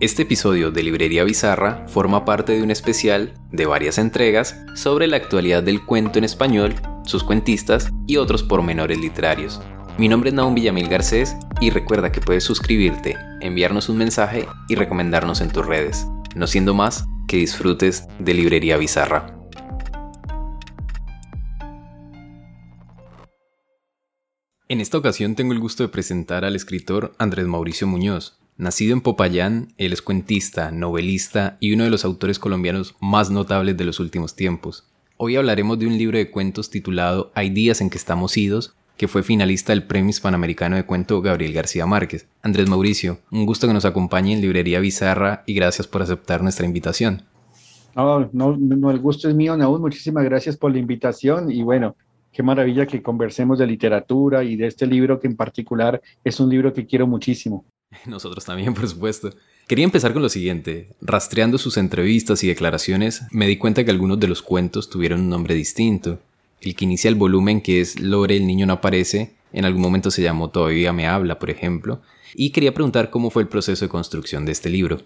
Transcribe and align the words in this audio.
Este 0.00 0.22
episodio 0.22 0.70
de 0.70 0.82
Librería 0.82 1.24
Bizarra 1.24 1.86
forma 1.86 2.24
parte 2.24 2.52
de 2.52 2.62
un 2.62 2.70
especial 2.70 3.34
de 3.52 3.66
varias 3.66 3.98
entregas 3.98 4.58
sobre 4.74 5.06
la 5.06 5.18
actualidad 5.18 5.62
del 5.62 5.84
cuento 5.84 6.18
en 6.18 6.24
español, 6.24 6.74
sus 7.04 7.22
cuentistas 7.22 7.90
y 8.06 8.16
otros 8.16 8.42
pormenores 8.42 8.96
literarios. 8.96 9.60
Mi 9.98 10.08
nombre 10.08 10.30
es 10.30 10.34
Naum 10.34 10.54
Villamil 10.54 10.88
Garcés 10.88 11.36
y 11.60 11.68
recuerda 11.68 12.12
que 12.12 12.22
puedes 12.22 12.44
suscribirte, 12.44 13.14
enviarnos 13.42 13.90
un 13.90 13.98
mensaje 13.98 14.48
y 14.70 14.74
recomendarnos 14.74 15.42
en 15.42 15.50
tus 15.50 15.66
redes. 15.66 16.06
No 16.34 16.46
siendo 16.46 16.72
más, 16.72 17.04
que 17.28 17.36
disfrutes 17.36 18.06
de 18.18 18.32
Librería 18.32 18.78
Bizarra. 18.78 19.36
En 24.66 24.80
esta 24.80 24.96
ocasión 24.96 25.34
tengo 25.34 25.52
el 25.52 25.58
gusto 25.58 25.82
de 25.82 25.90
presentar 25.90 26.46
al 26.46 26.56
escritor 26.56 27.12
Andrés 27.18 27.46
Mauricio 27.46 27.86
Muñoz. 27.86 28.39
Nacido 28.60 28.92
en 28.92 29.00
Popayán, 29.00 29.68
él 29.78 29.94
es 29.94 30.02
cuentista, 30.02 30.70
novelista 30.70 31.56
y 31.60 31.72
uno 31.72 31.84
de 31.84 31.88
los 31.88 32.04
autores 32.04 32.38
colombianos 32.38 32.94
más 33.00 33.30
notables 33.30 33.74
de 33.74 33.86
los 33.86 34.00
últimos 34.00 34.36
tiempos. 34.36 34.86
Hoy 35.16 35.36
hablaremos 35.36 35.78
de 35.78 35.86
un 35.86 35.96
libro 35.96 36.18
de 36.18 36.30
cuentos 36.30 36.68
titulado 36.68 37.32
Hay 37.34 37.48
días 37.48 37.80
en 37.80 37.88
que 37.88 37.96
estamos 37.96 38.36
idos, 38.36 38.74
que 38.98 39.08
fue 39.08 39.22
finalista 39.22 39.72
del 39.72 39.84
Premio 39.84 40.10
Hispanoamericano 40.10 40.76
de 40.76 40.84
Cuento 40.84 41.22
Gabriel 41.22 41.54
García 41.54 41.86
Márquez. 41.86 42.28
Andrés 42.42 42.68
Mauricio, 42.68 43.20
un 43.30 43.46
gusto 43.46 43.66
que 43.66 43.72
nos 43.72 43.86
acompañe 43.86 44.34
en 44.34 44.42
Librería 44.42 44.78
Bizarra 44.80 45.42
y 45.46 45.54
gracias 45.54 45.86
por 45.86 46.02
aceptar 46.02 46.42
nuestra 46.42 46.66
invitación. 46.66 47.22
No, 47.96 48.28
no, 48.30 48.90
el 48.90 48.98
gusto 48.98 49.30
es 49.30 49.34
mío, 49.34 49.56
Naúl. 49.56 49.80
Muchísimas 49.80 50.24
gracias 50.24 50.58
por 50.58 50.70
la 50.70 50.78
invitación 50.78 51.50
y 51.50 51.62
bueno, 51.62 51.96
qué 52.30 52.42
maravilla 52.42 52.84
que 52.84 53.02
conversemos 53.02 53.58
de 53.58 53.66
literatura 53.66 54.44
y 54.44 54.56
de 54.56 54.66
este 54.66 54.86
libro 54.86 55.18
que 55.18 55.28
en 55.28 55.36
particular 55.36 56.02
es 56.22 56.38
un 56.40 56.50
libro 56.50 56.74
que 56.74 56.84
quiero 56.84 57.06
muchísimo. 57.06 57.64
Nosotros 58.06 58.44
también, 58.44 58.74
por 58.74 58.88
supuesto. 58.88 59.30
Quería 59.66 59.84
empezar 59.84 60.12
con 60.12 60.22
lo 60.22 60.28
siguiente. 60.28 60.88
Rastreando 61.00 61.58
sus 61.58 61.76
entrevistas 61.76 62.42
y 62.42 62.48
declaraciones, 62.48 63.22
me 63.30 63.46
di 63.46 63.56
cuenta 63.56 63.84
que 63.84 63.90
algunos 63.90 64.18
de 64.18 64.28
los 64.28 64.42
cuentos 64.42 64.90
tuvieron 64.90 65.20
un 65.20 65.28
nombre 65.28 65.54
distinto. 65.54 66.18
El 66.60 66.74
que 66.74 66.84
inicia 66.84 67.08
el 67.08 67.14
volumen, 67.14 67.60
que 67.60 67.80
es 67.80 68.00
Lore, 68.00 68.36
el 68.36 68.46
niño 68.46 68.66
no 68.66 68.74
aparece, 68.74 69.32
en 69.52 69.64
algún 69.64 69.82
momento 69.82 70.10
se 70.10 70.22
llamó 70.22 70.50
Todavía 70.50 70.92
me 70.92 71.06
habla, 71.06 71.38
por 71.38 71.50
ejemplo. 71.50 72.00
Y 72.34 72.50
quería 72.50 72.74
preguntar 72.74 73.10
cómo 73.10 73.30
fue 73.30 73.42
el 73.42 73.48
proceso 73.48 73.84
de 73.84 73.88
construcción 73.88 74.44
de 74.44 74.52
este 74.52 74.70
libro. 74.70 74.98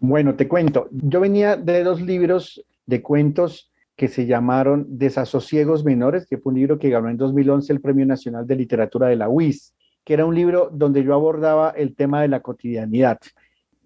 Bueno, 0.00 0.34
te 0.34 0.46
cuento. 0.48 0.88
Yo 0.92 1.20
venía 1.20 1.56
de 1.56 1.82
dos 1.82 2.00
libros 2.00 2.64
de 2.86 3.02
cuentos 3.02 3.70
que 3.96 4.08
se 4.08 4.26
llamaron 4.26 4.86
Desasosiegos 4.88 5.84
Menores, 5.84 6.26
que 6.26 6.38
fue 6.38 6.52
un 6.52 6.58
libro 6.60 6.78
que 6.78 6.88
ganó 6.88 7.10
en 7.10 7.16
2011 7.16 7.72
el 7.72 7.80
Premio 7.80 8.06
Nacional 8.06 8.46
de 8.46 8.54
Literatura 8.54 9.08
de 9.08 9.16
la 9.16 9.28
UIS, 9.28 9.74
que 10.08 10.14
era 10.14 10.24
un 10.24 10.34
libro 10.34 10.70
donde 10.72 11.04
yo 11.04 11.12
abordaba 11.12 11.68
el 11.68 11.94
tema 11.94 12.22
de 12.22 12.28
la 12.28 12.40
cotidianidad. 12.40 13.18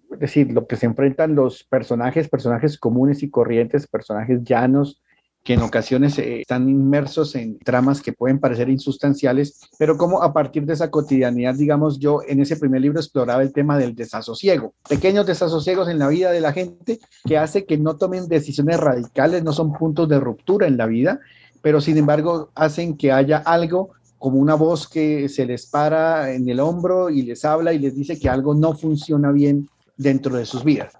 Es 0.09 0.19
decir, 0.19 0.53
lo 0.53 0.67
que 0.67 0.77
se 0.77 0.85
enfrentan 0.85 1.35
los 1.35 1.65
personajes, 1.65 2.29
personajes 2.29 2.77
comunes 2.77 3.23
y 3.23 3.29
corrientes, 3.29 3.87
personajes 3.87 4.41
llanos, 4.41 5.01
que 5.43 5.55
en 5.55 5.61
ocasiones 5.61 6.17
eh, 6.19 6.39
están 6.39 6.69
inmersos 6.69 7.35
en 7.35 7.59
tramas 7.59 8.01
que 8.01 8.13
pueden 8.13 8.39
parecer 8.39 8.69
insustanciales, 8.69 9.59
pero 9.77 9.97
como 9.97 10.23
a 10.23 10.31
partir 10.31 10.63
de 10.65 10.75
esa 10.75 10.89
cotidianidad, 10.89 11.55
digamos, 11.55 11.99
yo 11.99 12.21
en 12.25 12.39
ese 12.39 12.55
primer 12.55 12.79
libro 12.79 13.01
exploraba 13.01 13.41
el 13.41 13.51
tema 13.51 13.77
del 13.77 13.93
desasosiego, 13.93 14.75
pequeños 14.87 15.25
desasosiegos 15.25 15.89
en 15.89 15.99
la 15.99 16.07
vida 16.07 16.31
de 16.31 16.39
la 16.39 16.53
gente 16.53 16.99
que 17.25 17.37
hace 17.37 17.65
que 17.65 17.77
no 17.77 17.97
tomen 17.97 18.29
decisiones 18.29 18.79
radicales, 18.79 19.43
no 19.43 19.51
son 19.51 19.73
puntos 19.73 20.07
de 20.07 20.21
ruptura 20.21 20.67
en 20.67 20.77
la 20.77 20.85
vida, 20.85 21.19
pero 21.61 21.81
sin 21.81 21.97
embargo 21.97 22.49
hacen 22.55 22.95
que 22.95 23.11
haya 23.11 23.39
algo 23.39 23.89
como 24.23 24.39
una 24.39 24.55
voz 24.55 24.87
que 24.87 25.27
se 25.27 25.45
les 25.45 25.65
para 25.65 26.31
en 26.31 26.47
el 26.47 26.61
hombro 26.61 27.09
y 27.09 27.23
les 27.23 27.43
habla 27.43 27.73
y 27.73 27.79
les 27.79 27.93
dice 27.93 28.17
que 28.17 28.29
algo 28.29 28.55
no 28.55 28.73
funciona 28.73 29.33
bien 29.33 29.67
dentro 29.97 30.37
de 30.37 30.45
sus 30.45 30.63
vidas. 30.63 30.93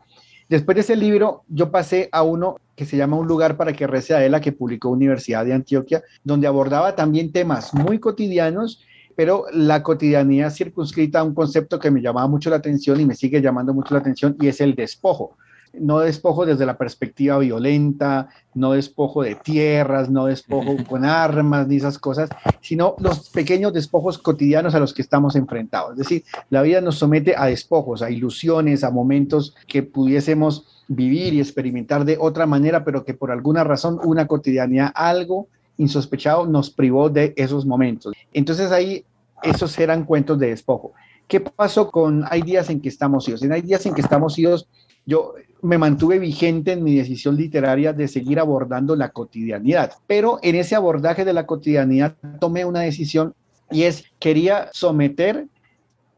Después 0.50 0.76
de 0.76 0.82
ese 0.82 0.98
libro, 0.98 1.44
yo 1.48 1.72
pasé 1.72 2.10
a 2.12 2.22
uno 2.24 2.58
que 2.76 2.84
se 2.84 2.98
llama 2.98 3.16
Un 3.16 3.26
lugar 3.26 3.56
para 3.56 3.72
que 3.72 3.88
rece 3.88 4.14
a 4.14 4.26
Ela, 4.26 4.42
que 4.42 4.52
publicó 4.52 4.90
Universidad 4.90 5.46
de 5.46 5.54
Antioquia, 5.54 6.04
donde 6.22 6.48
abordaba 6.48 6.98
también 6.98 7.32
temas 7.32 7.74
muy 7.74 7.98
cotidianos, 7.98 8.84
pero 9.16 9.46
la 9.54 9.84
cotidianidad 9.84 10.54
circunscrita 10.54 11.22
a 11.22 11.24
un 11.24 11.34
concepto 11.34 11.80
que 11.80 11.92
me 11.92 12.02
llamaba 12.02 12.28
mucho 12.28 12.50
la 12.50 12.58
atención 12.58 13.00
y 13.00 13.06
me 13.06 13.16
sigue 13.16 13.42
llamando 13.42 13.74
mucho 13.74 13.94
la 13.94 14.02
atención, 14.02 14.36
y 14.42 14.50
es 14.50 14.60
el 14.60 14.76
despojo 14.76 15.38
no 15.74 16.00
despojo 16.00 16.46
desde 16.46 16.66
la 16.66 16.78
perspectiva 16.78 17.38
violenta, 17.40 18.30
no 18.54 18.74
despojo 18.74 19.24
de 19.24 19.36
tierras, 19.36 20.10
no 20.10 20.28
despojo 20.28 20.78
con 20.88 21.04
armas 21.04 21.68
ni 21.68 21.78
esas 21.78 21.98
cosas, 21.98 22.30
sino 22.62 22.96
los 23.00 23.30
pequeños 23.30 23.74
despojos 23.74 24.18
cotidianos 24.18 24.76
a 24.76 24.80
los 24.80 24.94
que 24.94 25.02
estamos 25.02 25.36
enfrentados. 25.36 25.94
Es 25.94 25.98
decir, 25.98 26.24
la 26.50 26.62
vida 26.62 26.80
nos 26.80 27.00
somete 27.00 27.36
a 27.36 27.46
despojos, 27.46 28.02
a 28.02 28.12
ilusiones, 28.12 28.84
a 28.84 28.92
momentos 28.92 29.56
que 29.68 29.84
pudiésemos 29.84 30.84
vivir 30.88 31.34
y 31.34 31.40
experimentar 31.40 32.06
de 32.06 32.18
otra 32.20 32.46
manera, 32.46 32.84
pero 32.84 33.04
que 33.04 33.14
por 33.14 33.32
alguna 33.32 33.64
razón 33.64 34.00
una 34.04 34.28
cotidianidad, 34.28 34.92
algo 34.94 35.48
insospechado 35.78 36.46
nos 36.46 36.70
privó 36.70 37.10
de 37.10 37.34
esos 37.36 37.66
momentos. 37.66 38.14
Entonces 38.32 38.72
ahí 38.72 39.06
esos 39.42 39.78
eran 39.80 40.06
cuentos 40.06 40.38
de 40.40 40.50
despojo. 40.50 40.94
¿Qué 41.34 41.40
pasó 41.40 41.90
con 41.90 42.26
Hay 42.30 42.44
días 42.44 42.70
en 42.70 42.80
que 42.80 42.90
estamos 42.90 43.28
idos? 43.28 43.42
En 43.42 43.52
Hay 43.52 43.64
días 43.64 43.84
en 43.88 43.96
que 43.96 44.02
estamos 44.02 44.38
idos, 44.38 44.68
yo 45.04 45.34
me 45.64 45.80
mantuve 45.80 46.20
vigente 46.20 46.74
en 46.74 46.84
mi 46.84 46.94
decisión 46.94 47.36
literaria 47.36 47.92
de 47.92 48.08
seguir 48.08 48.40
abordando 48.40 48.96
la 48.96 49.10
cotidianidad. 49.10 49.94
Pero 50.06 50.38
en 50.44 50.54
ese 50.54 50.76
abordaje 50.76 51.26
de 51.26 51.34
la 51.34 51.48
cotidianidad 51.48 52.16
tomé 52.40 52.66
una 52.66 52.82
decisión 52.82 53.34
y 53.72 53.82
es, 53.82 54.04
quería 54.20 54.70
someter 54.74 55.48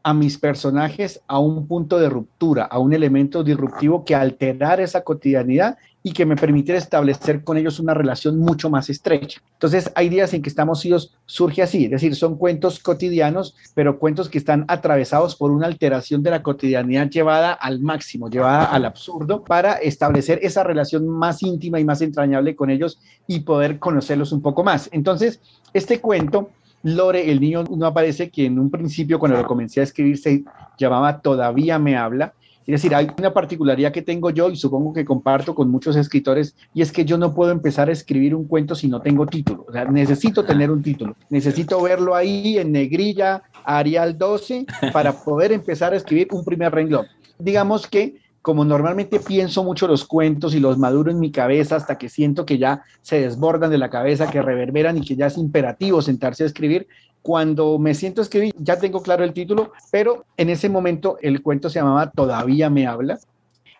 a 0.06 0.14
mis 0.14 0.38
personajes 0.38 1.20
a 1.26 1.40
un 1.40 1.66
punto 1.66 1.98
de 1.98 2.08
ruptura, 2.08 2.62
a 2.62 2.78
un 2.78 2.92
elemento 2.92 3.42
disruptivo 3.42 4.04
que 4.04 4.14
alterara 4.14 4.84
esa 4.84 5.00
cotidianidad 5.00 5.78
y 6.04 6.12
que 6.12 6.24
me 6.24 6.36
permitiera 6.36 6.78
establecer 6.78 7.42
con 7.42 7.56
ellos 7.56 7.80
una 7.80 7.92
relación 7.92 8.38
mucho 8.38 8.70
más 8.70 8.88
estrecha. 8.88 9.42
Entonces, 9.54 9.90
hay 9.96 10.08
días 10.08 10.32
en 10.32 10.42
que 10.42 10.48
estamos 10.48 10.86
idos 10.86 11.16
surge 11.26 11.60
así, 11.60 11.86
es 11.86 11.90
decir, 11.90 12.14
son 12.14 12.36
cuentos 12.36 12.78
cotidianos, 12.78 13.56
pero 13.74 13.98
cuentos 13.98 14.28
que 14.28 14.38
están 14.38 14.64
atravesados 14.68 15.34
por 15.34 15.50
una 15.50 15.66
alteración 15.66 16.22
de 16.22 16.30
la 16.30 16.44
cotidianidad 16.44 17.10
llevada 17.10 17.52
al 17.52 17.80
máximo, 17.80 18.30
llevada 18.30 18.66
al 18.66 18.84
absurdo, 18.84 19.42
para 19.42 19.72
establecer 19.72 20.38
esa 20.40 20.62
relación 20.62 21.08
más 21.08 21.42
íntima 21.42 21.80
y 21.80 21.84
más 21.84 22.00
entrañable 22.00 22.54
con 22.54 22.70
ellos 22.70 23.00
y 23.26 23.40
poder 23.40 23.80
conocerlos 23.80 24.30
un 24.30 24.40
poco 24.40 24.62
más. 24.62 24.88
Entonces, 24.92 25.40
este 25.74 26.00
cuento 26.00 26.50
Lore, 26.82 27.30
el 27.30 27.40
niño 27.40 27.64
no 27.64 27.86
aparece, 27.86 28.30
que 28.30 28.46
en 28.46 28.58
un 28.58 28.70
principio 28.70 29.18
cuando 29.18 29.38
lo 29.38 29.46
comencé 29.46 29.80
a 29.80 29.84
escribir 29.84 30.18
se 30.18 30.44
llamaba 30.78 31.20
Todavía 31.20 31.78
me 31.78 31.96
habla. 31.96 32.34
Es 32.66 32.82
decir, 32.82 32.94
hay 32.96 33.08
una 33.16 33.32
particularidad 33.32 33.92
que 33.92 34.02
tengo 34.02 34.30
yo 34.30 34.50
y 34.50 34.56
supongo 34.56 34.92
que 34.92 35.04
comparto 35.04 35.54
con 35.54 35.70
muchos 35.70 35.94
escritores 35.94 36.56
y 36.74 36.82
es 36.82 36.90
que 36.90 37.04
yo 37.04 37.16
no 37.16 37.32
puedo 37.32 37.52
empezar 37.52 37.88
a 37.88 37.92
escribir 37.92 38.34
un 38.34 38.48
cuento 38.48 38.74
si 38.74 38.88
no 38.88 39.00
tengo 39.00 39.24
título. 39.24 39.64
O 39.68 39.72
sea, 39.72 39.84
necesito 39.84 40.44
tener 40.44 40.72
un 40.72 40.82
título. 40.82 41.14
Necesito 41.30 41.80
verlo 41.80 42.16
ahí 42.16 42.58
en 42.58 42.72
negrilla, 42.72 43.42
Arial 43.64 44.18
12, 44.18 44.66
para 44.92 45.12
poder 45.12 45.52
empezar 45.52 45.92
a 45.92 45.96
escribir 45.96 46.26
un 46.32 46.44
primer 46.44 46.72
renglón. 46.72 47.06
Digamos 47.38 47.86
que 47.86 48.16
como 48.46 48.64
normalmente 48.64 49.18
pienso 49.18 49.64
mucho 49.64 49.88
los 49.88 50.04
cuentos 50.04 50.54
y 50.54 50.60
los 50.60 50.78
maduro 50.78 51.10
en 51.10 51.18
mi 51.18 51.32
cabeza 51.32 51.74
hasta 51.74 51.98
que 51.98 52.08
siento 52.08 52.46
que 52.46 52.58
ya 52.58 52.84
se 53.02 53.20
desbordan 53.20 53.72
de 53.72 53.78
la 53.78 53.90
cabeza, 53.90 54.30
que 54.30 54.40
reverberan 54.40 54.96
y 54.96 55.00
que 55.00 55.16
ya 55.16 55.26
es 55.26 55.36
imperativo 55.36 56.00
sentarse 56.00 56.44
a 56.44 56.46
escribir, 56.46 56.86
cuando 57.22 57.76
me 57.80 57.92
siento 57.92 58.20
a 58.20 58.22
escribir 58.22 58.54
ya 58.56 58.78
tengo 58.78 59.02
claro 59.02 59.24
el 59.24 59.32
título, 59.32 59.72
pero 59.90 60.26
en 60.36 60.48
ese 60.48 60.68
momento 60.68 61.18
el 61.22 61.42
cuento 61.42 61.68
se 61.68 61.80
llamaba 61.80 62.12
Todavía 62.12 62.70
me 62.70 62.86
habla 62.86 63.18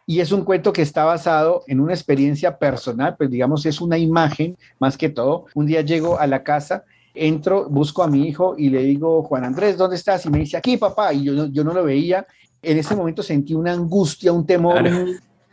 y 0.05 0.19
es 0.19 0.32
un 0.32 0.43
cuento 0.43 0.72
que 0.72 0.82
está 0.82 1.05
basado 1.05 1.62
en 1.69 1.78
una 1.78 1.94
experiencia 1.94 2.59
personal, 2.59 3.15
pues 3.16 3.31
digamos 3.31 3.66
es 3.66 3.81
una 3.81 3.99
imagen 3.99 4.56
más 4.81 4.97
que 4.99 5.10
todo. 5.10 5.47
Un 5.55 5.66
día 5.66 5.82
llego 5.82 6.19
a 6.19 6.26
la 6.26 6.43
casa 6.43 6.82
entro, 7.15 7.69
busco 7.69 8.02
a 8.02 8.08
mi 8.08 8.26
hijo 8.26 8.56
y 8.58 8.70
le 8.70 8.82
digo, 8.82 9.23
Juan 9.23 9.44
Andrés, 9.44 9.76
¿dónde 9.76 9.94
estás? 9.94 10.26
Y 10.26 10.31
me 10.31 10.40
dice, 10.40 10.56
aquí, 10.56 10.76
papá. 10.76 11.12
Y 11.14 11.23
yo, 11.25 11.46
yo 11.46 11.62
no 11.64 11.73
lo 11.73 11.85
veía 11.85 12.26
en 12.62 12.79
ese 12.79 12.97
momento 12.97 13.23
sentí 13.23 13.55
una 13.55 13.73
angustia, 13.73 14.32
un 14.32 14.47
temor. 14.47 14.85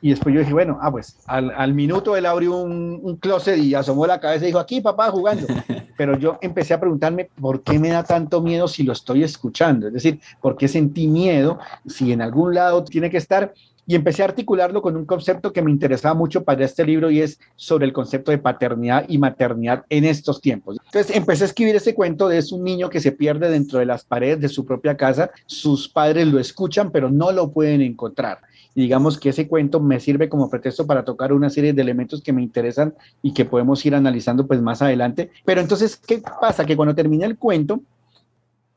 Y 0.02 0.10
después 0.10 0.36
yo 0.36 0.42
dije, 0.42 0.52
bueno, 0.52 0.78
ah, 0.82 0.92
pues 0.92 1.18
al, 1.28 1.52
al 1.52 1.74
minuto 1.74 2.18
él 2.18 2.26
abrió 2.26 2.58
un, 2.58 3.00
un, 3.02 3.16
closet 3.16 3.58
y 3.58 3.74
asomó 3.74 4.06
la 4.06 4.20
cabeza 4.20 4.44
y 4.44 4.48
dijo, 4.48 4.60
aquí 4.60 4.82
papá 4.82 5.10
jugando. 5.10 5.48
Pero 5.98 6.18
yo 6.18 6.38
empecé 6.42 6.74
a 6.74 6.80
preguntarme, 6.80 7.30
¿por 7.40 7.64
qué 7.64 7.80
me 7.80 7.88
da 7.88 8.04
tanto 8.04 8.42
miedo 8.42 8.68
si 8.68 8.84
lo 8.84 8.92
estoy 8.92 9.24
escuchando? 9.24 9.88
Es 9.88 9.94
decir, 9.94 10.20
¿por 10.42 10.58
qué 10.58 10.68
sentí 10.68 11.08
miedo 11.08 11.58
si 11.88 12.12
en 12.12 12.22
algún 12.22 12.54
lado 12.54 12.84
tiene 12.84 13.10
que 13.10 13.18
estar? 13.18 13.54
Y 13.86 13.96
empecé 13.96 14.22
a 14.22 14.26
articularlo 14.26 14.82
con 14.82 14.96
un 14.96 15.06
concepto 15.06 15.52
que 15.52 15.62
me 15.62 15.72
interesaba 15.72 16.16
mucho 16.16 16.44
para 16.44 16.64
este 16.64 16.86
libro 16.86 17.12
y 17.12 17.22
es 17.22 17.40
sobre 17.56 17.86
el 17.86 17.94
concepto 17.94 18.32
de 18.32 18.38
paternidad 18.38 19.06
y 19.08 19.18
maternidad 19.18 19.86
en 19.90 20.06
estos 20.06 20.42
tiempos. 20.42 20.78
Entonces 20.86 21.16
empecé 21.16 21.44
a 21.44 21.48
escribir 21.48 21.76
ese 21.76 21.94
cuento 21.94 22.28
de 22.28 22.44
un 22.52 22.64
niño 22.64 22.90
que 22.90 23.00
se 23.00 23.12
pierde 23.12 23.50
dentro 23.50 23.80
de 23.80 23.86
las 23.86 24.04
paredes 24.04 24.40
de 24.42 24.50
su 24.50 24.66
propia 24.66 24.98
casa, 24.98 25.32
sus 25.46 25.88
padres 25.88 26.28
lo 26.28 26.40
escuchan 26.40 26.92
pero 26.92 27.10
no 27.10 27.32
lo 27.32 27.52
pueden 27.52 27.82
encontrar. 27.82 28.40
Y 28.76 28.82
digamos 28.82 29.20
que 29.20 29.30
ese 29.30 29.48
cuento 29.48 29.80
me 29.80 30.00
sirve 30.00 30.30
como 30.30 30.50
pretexto 30.50 30.88
para 30.88 31.06
tocar 31.06 31.32
una 31.32 31.50
serie 31.50 31.74
de 31.74 31.82
elementos 31.82 32.22
que 32.22 32.34
me 32.34 32.42
interesan 32.42 32.96
y 33.22 33.34
que 33.34 33.46
podemos 33.46 33.86
ir 33.86 33.94
analizando 33.94 34.48
pues 34.48 34.62
más 34.62 34.82
adelante. 34.82 35.30
Pero 35.46 35.62
entonces, 35.62 35.96
¿qué 35.96 36.24
pasa? 36.42 36.66
Que 36.66 36.76
cuando 36.76 36.96
terminé 36.96 37.26
el 37.26 37.38
cuento, 37.38 37.82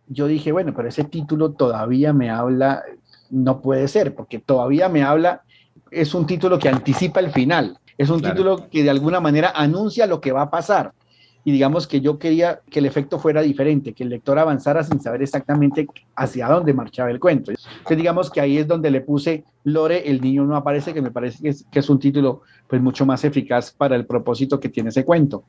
yo 0.08 0.26
dije, 0.26 0.53
bueno, 0.53 0.73
pero 0.76 0.88
ese 0.88 1.05
título 1.05 1.53
todavía 1.53 2.12
me 2.12 2.31
habla 2.31 2.82
no 3.31 3.61
puede 3.61 3.88
ser, 3.88 4.14
porque 4.14 4.38
todavía 4.38 4.88
me 4.88 5.02
habla, 5.02 5.43
es 5.90 6.14
un 6.14 6.26
título 6.26 6.58
que 6.58 6.69
anticipa 6.69 7.20
el 7.20 7.31
final, 7.31 7.78
es 7.99 8.11
un 8.11 8.20
título 8.20 8.69
que 8.70 8.82
de 8.82 8.90
alguna 8.90 9.20
manera 9.20 9.52
anuncia 9.55 10.06
lo 10.06 10.20
que 10.20 10.32
va 10.32 10.43
a 10.43 10.50
pasar. 10.50 10.93
Y 11.44 11.52
digamos 11.52 11.87
que 11.87 12.00
yo 12.00 12.19
quería 12.19 12.61
que 12.69 12.81
el 12.81 12.87
efecto 12.87 13.20
fuera 13.20 13.40
diferente, 13.40 13.93
que 13.93 14.02
el 14.02 14.11
lector 14.11 14.37
avanzara 14.37 14.82
sin 14.82 15.00
saber 15.00 15.23
exactamente 15.23 15.87
hacia 16.17 16.49
dónde 16.49 16.75
marchaba 16.75 17.08
el 17.11 17.20
cuento. 17.20 17.52
Entonces 17.52 17.96
digamos 17.96 18.31
que 18.31 18.40
ahí 18.40 18.58
es 18.58 18.67
donde 18.67 18.90
le 18.90 19.00
puse 19.00 19.44
Lore, 19.62 20.11
el 20.11 20.20
niño 20.20 20.44
no 20.44 20.56
aparece, 20.56 20.93
que 20.93 21.00
me 21.00 21.12
parece 21.12 21.40
que 21.40 21.50
es, 21.50 21.64
que 21.70 21.79
es 21.79 21.88
un 21.88 22.00
título 22.00 22.43
pues 22.67 22.82
mucho 22.82 23.06
más 23.06 23.22
eficaz 23.25 23.70
para 23.70 23.94
el 23.94 24.06
propósito 24.06 24.58
que 24.58 24.69
tiene 24.69 24.88
ese 24.88 25.05
cuento. 25.05 25.44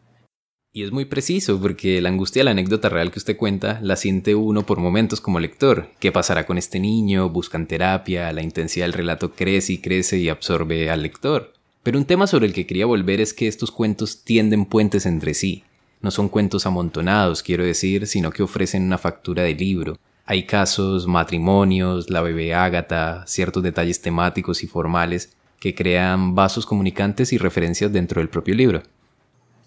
Y 0.74 0.84
es 0.84 0.92
muy 0.92 1.06
preciso 1.06 1.60
porque 1.60 2.02
la 2.02 2.10
angustia 2.10 2.42
de 2.42 2.44
la 2.46 2.52
anécdota 2.52 2.90
real 2.90 3.12
que 3.12 3.18
usted 3.18 3.36
cuenta 3.36 3.80
la 3.82 3.96
siente 3.96 4.36
uno 4.36 4.64
por 4.64 4.80
momentos 4.80 5.22
como 5.22 5.40
lector. 5.40 5.90
¿Qué 6.00 6.12
pasará 6.12 6.46
con 6.46 6.60
este 6.60 6.80
niño? 6.80 7.30
Buscan 7.30 7.66
terapia, 7.68 8.32
la 8.32 8.44
intensidad 8.44 8.86
del 8.86 8.94
relato 8.94 9.32
crece 9.32 9.74
y 9.74 9.78
crece 9.80 10.20
y 10.20 10.30
absorbe 10.30 10.92
al 10.92 11.02
lector. 11.02 11.54
Pero 11.82 11.98
un 11.98 12.06
tema 12.06 12.28
sobre 12.28 12.46
el 12.46 12.54
que 12.54 12.68
quería 12.68 12.86
volver 12.86 13.22
es 13.22 13.34
que 13.34 13.48
estos 13.48 13.72
cuentos 13.72 14.24
tienden 14.24 14.66
puentes 14.66 15.06
entre 15.08 15.34
sí. 15.34 15.64
No 16.02 16.12
son 16.12 16.30
cuentos 16.30 16.66
amontonados, 16.68 17.42
quiero 17.42 17.64
decir, 17.64 18.06
sino 18.06 18.30
que 18.30 18.44
ofrecen 18.44 18.84
una 18.84 19.00
factura 19.00 19.44
de 19.44 19.56
libro. 19.56 19.98
Hay 20.26 20.46
casos, 20.46 21.08
matrimonios, 21.08 22.10
la 22.10 22.22
bebé 22.22 22.54
Ágata, 22.54 23.26
ciertos 23.26 23.64
detalles 23.64 24.02
temáticos 24.02 24.62
y 24.64 24.68
formales 24.68 25.34
que 25.60 25.74
crean 25.74 26.36
vasos 26.36 26.66
comunicantes 26.66 27.34
y 27.34 27.38
referencias 27.38 27.92
dentro 27.92 28.22
del 28.22 28.30
propio 28.30 28.54
libro. 28.54 28.84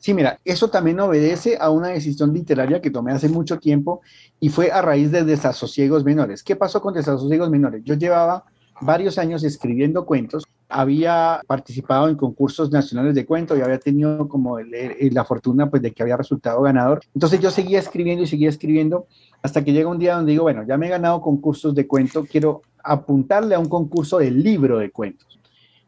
Sí, 0.01 0.15
mira, 0.15 0.41
eso 0.47 0.69
también 0.71 0.99
obedece 0.99 1.59
a 1.61 1.69
una 1.69 1.89
decisión 1.89 2.33
literaria 2.33 2.81
que 2.81 2.91
tomé 2.91 3.13
hace 3.13 3.29
mucho 3.29 3.59
tiempo 3.59 4.01
y 4.41 4.49
fue 4.49 4.73
a 4.73 4.81
raíz 4.81 5.13
de 5.13 5.25
desasosiegos 5.25 6.05
menores. 6.05 6.43
¿Qué 6.43 6.57
pasó 6.57 6.81
con 6.81 6.95
desasosiegos 6.95 7.51
menores? 7.51 7.83
Yo 7.85 7.95
llevaba 7.95 8.45
varios 8.81 9.19
años 9.19 9.45
escribiendo 9.45 10.07
cuentos, 10.07 10.45
había 10.71 11.43
participado 11.47 12.09
en 12.09 12.17
concursos 12.17 12.71
nacionales 12.71 13.15
de 13.15 13.27
cuentos 13.27 13.59
y 13.59 13.61
había 13.61 13.79
tenido 13.79 14.27
como 14.27 14.59
la 14.59 15.25
fortuna 15.27 15.69
pues 15.69 15.83
de 15.83 15.93
que 15.93 16.03
había 16.03 16.17
resultado 16.17 16.63
ganador. 16.63 17.03
Entonces 17.15 17.39
yo 17.39 17.51
seguía 17.51 17.79
escribiendo 17.79 18.25
y 18.25 18.27
seguía 18.27 18.49
escribiendo 18.49 19.07
hasta 19.43 19.63
que 19.63 19.75
llega 19.75 19.91
un 19.91 19.99
día 19.99 20.15
donde 20.17 20.33
digo, 20.33 20.45
bueno, 20.45 20.65
ya 20.67 20.79
me 20.79 20.87
he 20.87 20.91
ganado 20.91 21.21
concursos 21.21 21.75
de 21.75 21.87
cuento, 21.87 22.25
quiero 22.25 22.63
apuntarle 22.83 23.55
a 23.55 23.59
un 23.59 23.69
concurso 23.69 24.17
de 24.17 24.31
libro 24.31 24.79
de 24.79 24.91
cuentos. 24.91 25.40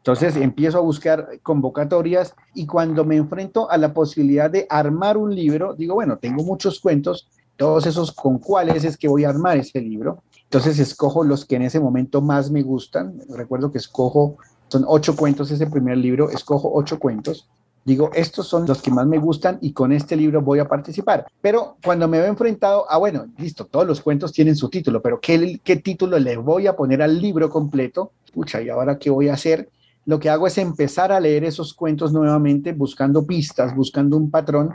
Entonces 0.03 0.35
empiezo 0.35 0.79
a 0.79 0.81
buscar 0.81 1.39
convocatorias 1.45 2.35
y 2.55 2.67
cuando 2.67 3.05
me 3.05 3.15
enfrento 3.15 3.71
a 3.71 3.79
la 3.79 3.95
posibilidad 3.95 4.51
de 4.51 4.67
armar 4.69 5.17
un 5.17 5.33
libro, 5.33 5.75
digo, 5.75 5.95
bueno, 5.95 6.19
tengo 6.19 6.43
muchos 6.43 6.81
cuentos, 6.81 7.29
todos 7.57 7.87
esos 7.87 8.11
con 8.11 8.41
cuáles 8.41 8.83
es 8.83 8.97
que 8.97 9.07
voy 9.07 9.23
a 9.23 9.29
armar 9.29 9.59
ese 9.59 9.81
libro. 9.81 10.25
Entonces 10.43 10.81
escojo 10.81 11.23
los 11.23 11.45
que 11.45 11.55
en 11.55 11.63
ese 11.63 11.79
momento 11.79 12.21
más 12.21 12.51
me 12.51 12.63
gustan. 12.63 13.21
Recuerdo 13.29 13.71
que 13.71 13.79
escojo, 13.79 14.39
son 14.67 14.85
ocho 14.89 15.15
cuentos 15.15 15.53
ese 15.53 15.69
primer 15.69 15.99
libro, 15.99 16.31
escojo 16.31 16.73
ocho 16.75 16.99
cuentos. 16.99 17.49
Digo, 17.85 18.11
estos 18.13 18.49
son 18.49 18.67
los 18.67 18.83
que 18.83 18.91
más 18.91 19.07
me 19.07 19.19
gustan 19.19 19.59
y 19.61 19.73
con 19.73 19.93
este 19.93 20.17
libro 20.17 20.43
voy 20.43 20.59
a 20.59 20.67
participar. 20.67 21.27
Pero 21.41 21.77
cuando 21.85 22.09
me 22.09 22.19
veo 22.19 22.27
enfrentado 22.27 22.91
a, 22.91 22.99
bueno, 22.99 23.27
listo, 23.39 23.67
todos 23.67 23.87
los 23.87 24.01
cuentos 24.01 24.33
tienen 24.33 24.57
su 24.57 24.69
título, 24.69 25.01
pero 25.01 25.21
¿qué, 25.21 25.61
qué 25.63 25.77
título 25.77 26.19
le 26.19 26.37
voy 26.39 26.67
a 26.67 26.75
poner 26.75 27.03
al 27.03 27.21
libro 27.23 27.49
completo? 27.49 28.11
Pucha, 28.35 28.61
¿y 28.61 28.69
ahora 28.69 28.99
qué 28.99 29.09
voy 29.09 29.29
a 29.29 29.35
hacer? 29.35 29.69
Lo 30.05 30.19
que 30.19 30.31
hago 30.31 30.47
es 30.47 30.59
empezar 30.59 31.13
a 31.13 31.21
leer 31.21 31.45
esos 31.45 31.75
cuentos 31.75 32.13
nuevamente, 32.13 32.73
buscando 32.73 33.27
pistas, 33.27 33.75
buscando 33.75 34.17
un 34.17 34.31
patrón, 34.31 34.75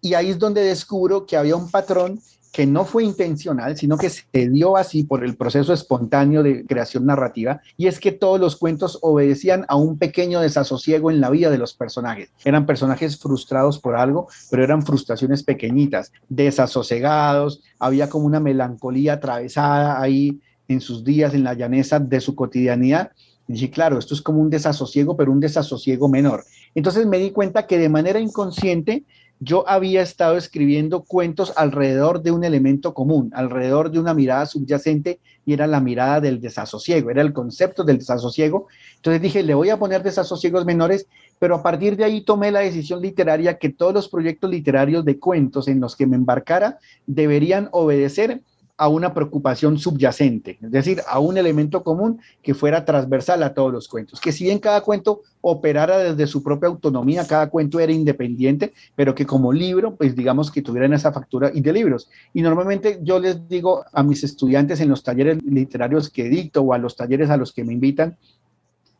y 0.00 0.14
ahí 0.14 0.30
es 0.30 0.38
donde 0.38 0.62
descubro 0.62 1.26
que 1.26 1.36
había 1.36 1.56
un 1.56 1.70
patrón 1.70 2.20
que 2.56 2.64
no 2.66 2.86
fue 2.86 3.04
intencional, 3.04 3.76
sino 3.76 3.98
que 3.98 4.08
se 4.08 4.24
dio 4.32 4.78
así 4.78 5.04
por 5.04 5.22
el 5.22 5.36
proceso 5.36 5.74
espontáneo 5.74 6.42
de 6.42 6.64
creación 6.64 7.04
narrativa, 7.04 7.60
y 7.76 7.86
es 7.86 8.00
que 8.00 8.12
todos 8.12 8.40
los 8.40 8.56
cuentos 8.56 8.98
obedecían 9.02 9.66
a 9.68 9.76
un 9.76 9.98
pequeño 9.98 10.40
desasosiego 10.40 11.10
en 11.10 11.20
la 11.20 11.28
vida 11.28 11.50
de 11.50 11.58
los 11.58 11.74
personajes. 11.74 12.30
Eran 12.46 12.64
personajes 12.64 13.18
frustrados 13.18 13.78
por 13.78 13.94
algo, 13.94 14.28
pero 14.50 14.64
eran 14.64 14.86
frustraciones 14.86 15.42
pequeñitas, 15.42 16.12
desasosegados, 16.30 17.60
había 17.78 18.08
como 18.08 18.24
una 18.24 18.40
melancolía 18.40 19.14
atravesada 19.14 20.00
ahí 20.00 20.40
en 20.66 20.80
sus 20.80 21.04
días 21.04 21.34
en 21.34 21.44
la 21.44 21.52
llaneza 21.52 21.98
de 21.98 22.22
su 22.22 22.34
cotidianidad, 22.34 23.12
y 23.48 23.52
dije, 23.52 23.70
claro, 23.70 23.98
esto 23.98 24.14
es 24.14 24.22
como 24.22 24.40
un 24.40 24.50
desasosiego, 24.50 25.16
pero 25.16 25.32
un 25.32 25.40
desasosiego 25.40 26.08
menor. 26.08 26.44
Entonces 26.74 27.06
me 27.06 27.18
di 27.18 27.30
cuenta 27.30 27.66
que 27.66 27.78
de 27.78 27.88
manera 27.88 28.18
inconsciente 28.18 29.04
yo 29.38 29.68
había 29.68 30.02
estado 30.02 30.36
escribiendo 30.36 31.02
cuentos 31.02 31.52
alrededor 31.56 32.22
de 32.22 32.30
un 32.30 32.42
elemento 32.42 32.94
común, 32.94 33.30
alrededor 33.34 33.90
de 33.90 33.98
una 33.98 34.14
mirada 34.14 34.46
subyacente 34.46 35.20
y 35.44 35.52
era 35.52 35.66
la 35.66 35.80
mirada 35.80 36.20
del 36.20 36.40
desasosiego, 36.40 37.10
era 37.10 37.22
el 37.22 37.32
concepto 37.32 37.84
del 37.84 37.98
desasosiego. 37.98 38.66
Entonces 38.96 39.20
dije, 39.20 39.42
le 39.42 39.54
voy 39.54 39.70
a 39.70 39.78
poner 39.78 40.02
desasosiegos 40.02 40.64
menores, 40.64 41.06
pero 41.38 41.54
a 41.56 41.62
partir 41.62 41.96
de 41.96 42.04
ahí 42.04 42.22
tomé 42.22 42.50
la 42.50 42.60
decisión 42.60 43.02
literaria 43.02 43.58
que 43.58 43.68
todos 43.68 43.92
los 43.92 44.08
proyectos 44.08 44.50
literarios 44.50 45.04
de 45.04 45.18
cuentos 45.18 45.68
en 45.68 45.80
los 45.80 45.96
que 45.96 46.06
me 46.06 46.16
embarcara 46.16 46.78
deberían 47.06 47.68
obedecer 47.72 48.40
a 48.78 48.88
una 48.88 49.14
preocupación 49.14 49.78
subyacente, 49.78 50.58
es 50.62 50.70
decir, 50.70 51.00
a 51.08 51.18
un 51.18 51.38
elemento 51.38 51.82
común 51.82 52.20
que 52.42 52.54
fuera 52.54 52.84
transversal 52.84 53.42
a 53.42 53.54
todos 53.54 53.72
los 53.72 53.88
cuentos, 53.88 54.20
que 54.20 54.32
si 54.32 54.44
bien 54.44 54.58
cada 54.58 54.82
cuento 54.82 55.22
operara 55.40 55.98
desde 55.98 56.26
su 56.26 56.42
propia 56.42 56.68
autonomía, 56.68 57.26
cada 57.26 57.48
cuento 57.48 57.80
era 57.80 57.92
independiente, 57.92 58.74
pero 58.94 59.14
que 59.14 59.24
como 59.24 59.52
libro, 59.52 59.96
pues 59.96 60.14
digamos 60.14 60.50
que 60.50 60.60
tuvieran 60.60 60.92
esa 60.92 61.12
factura 61.12 61.50
y 61.54 61.60
de 61.60 61.72
libros. 61.72 62.10
Y 62.34 62.42
normalmente 62.42 62.98
yo 63.02 63.18
les 63.18 63.48
digo 63.48 63.84
a 63.92 64.02
mis 64.02 64.24
estudiantes 64.24 64.80
en 64.80 64.90
los 64.90 65.02
talleres 65.02 65.42
literarios 65.42 66.10
que 66.10 66.24
dicto 66.24 66.62
o 66.62 66.72
a 66.74 66.78
los 66.78 66.96
talleres 66.96 67.30
a 67.30 67.36
los 67.36 67.52
que 67.52 67.64
me 67.64 67.72
invitan, 67.72 68.18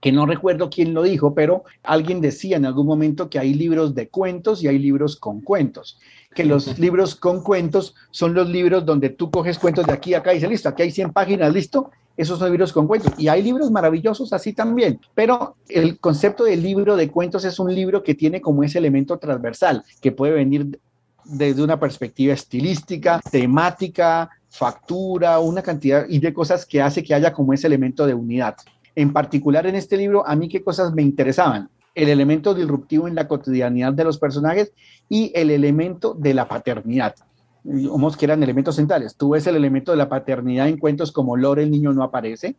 que 0.01 0.13
no 0.13 0.25
recuerdo 0.25 0.71
quién 0.71 0.95
lo 0.95 1.03
dijo, 1.03 1.35
pero 1.35 1.65
alguien 1.83 2.21
decía 2.21 2.57
en 2.57 2.67
algún 2.67 2.87
momento 2.87 3.29
que 3.29 3.39
hay 3.39 3.55
libros 3.55 3.95
de 3.95 4.09
cuentos 4.09 4.63
y 4.63 4.69
hay 4.69 4.79
libros 4.79 5.17
con 5.17 5.41
cuentos 5.41 5.99
que 6.37 6.45
los 6.45 6.79
libros 6.79 7.17
con 7.17 7.43
cuentos 7.43 7.95
son 8.11 8.35
los 8.35 8.49
libros 8.49 8.85
donde 8.85 9.09
tú 9.09 9.31
coges 9.31 9.59
cuentos 9.59 9.87
de 9.87 9.95
aquí 9.95 10.13
a 10.13 10.19
acá 10.19 10.33
y 10.33 10.37
dices, 10.37 10.51
listo, 10.51 10.69
aquí 10.69 10.83
hay 10.83 10.91
100 10.91 11.13
páginas, 11.13 11.53
listo, 11.53 11.91
esos 12.15 12.39
son 12.39 12.51
libros 12.51 12.75
con 12.75 12.87
cuentos. 12.87 13.13
Y 13.19 13.29
hay 13.29 13.43
libros 13.43 13.71
maravillosos 13.71 14.33
así 14.35 14.53
también, 14.53 15.01
pero 15.15 15.57
el 15.69 15.99
concepto 15.99 16.45
del 16.45 16.63
libro 16.63 16.95
de 16.95 17.11
cuentos 17.11 17.45
es 17.47 17.59
un 17.59 17.75
libro 17.75 18.03
que 18.03 18.15
tiene 18.15 18.43
como 18.43 18.63
ese 18.63 18.79
elemento 18.79 19.19
transversal, 19.19 19.83
que 20.01 20.13
puede 20.13 20.35
venir 20.35 20.79
desde 21.25 21.63
una 21.65 21.81
perspectiva 21.81 22.35
estilística, 22.35 23.21
temática, 23.31 24.29
factura, 24.51 25.39
una 25.39 25.63
cantidad 25.63 26.05
y 26.07 26.19
de 26.19 26.35
cosas 26.35 26.67
que 26.67 26.83
hace 26.83 27.03
que 27.03 27.15
haya 27.15 27.33
como 27.33 27.55
ese 27.55 27.67
elemento 27.67 28.07
de 28.07 28.13
unidad. 28.13 28.57
En 28.95 29.13
particular 29.13 29.67
en 29.67 29.75
este 29.75 29.97
libro, 29.97 30.27
a 30.29 30.37
mí 30.37 30.49
qué 30.49 30.63
cosas 30.63 30.93
me 30.93 31.03
interesaban 31.03 31.71
el 31.97 32.11
elemento 32.11 32.55
disruptivo 32.55 33.09
en 33.09 33.17
la 33.17 33.27
cotidianidad 33.27 33.93
de 33.93 34.05
los 34.05 34.19
personajes 34.19 34.73
y 35.09 35.33
el 35.35 35.51
elemento 35.51 36.15
de 36.15 36.35
la 36.35 36.47
paternidad. 36.47 37.17
Digamos 37.65 38.17
que 38.17 38.27
eran 38.27 38.43
elementos 38.43 38.77
centrales. 38.77 39.17
Tú 39.17 39.31
ves 39.31 39.47
el 39.49 39.57
elemento 39.57 39.91
de 39.91 39.97
la 39.97 40.09
paternidad 40.09 40.69
en 40.69 40.77
cuentos 40.77 41.11
como 41.11 41.37
Lore, 41.37 41.65
el 41.65 41.71
niño 41.73 41.93
no 41.93 42.05
aparece. 42.05 42.55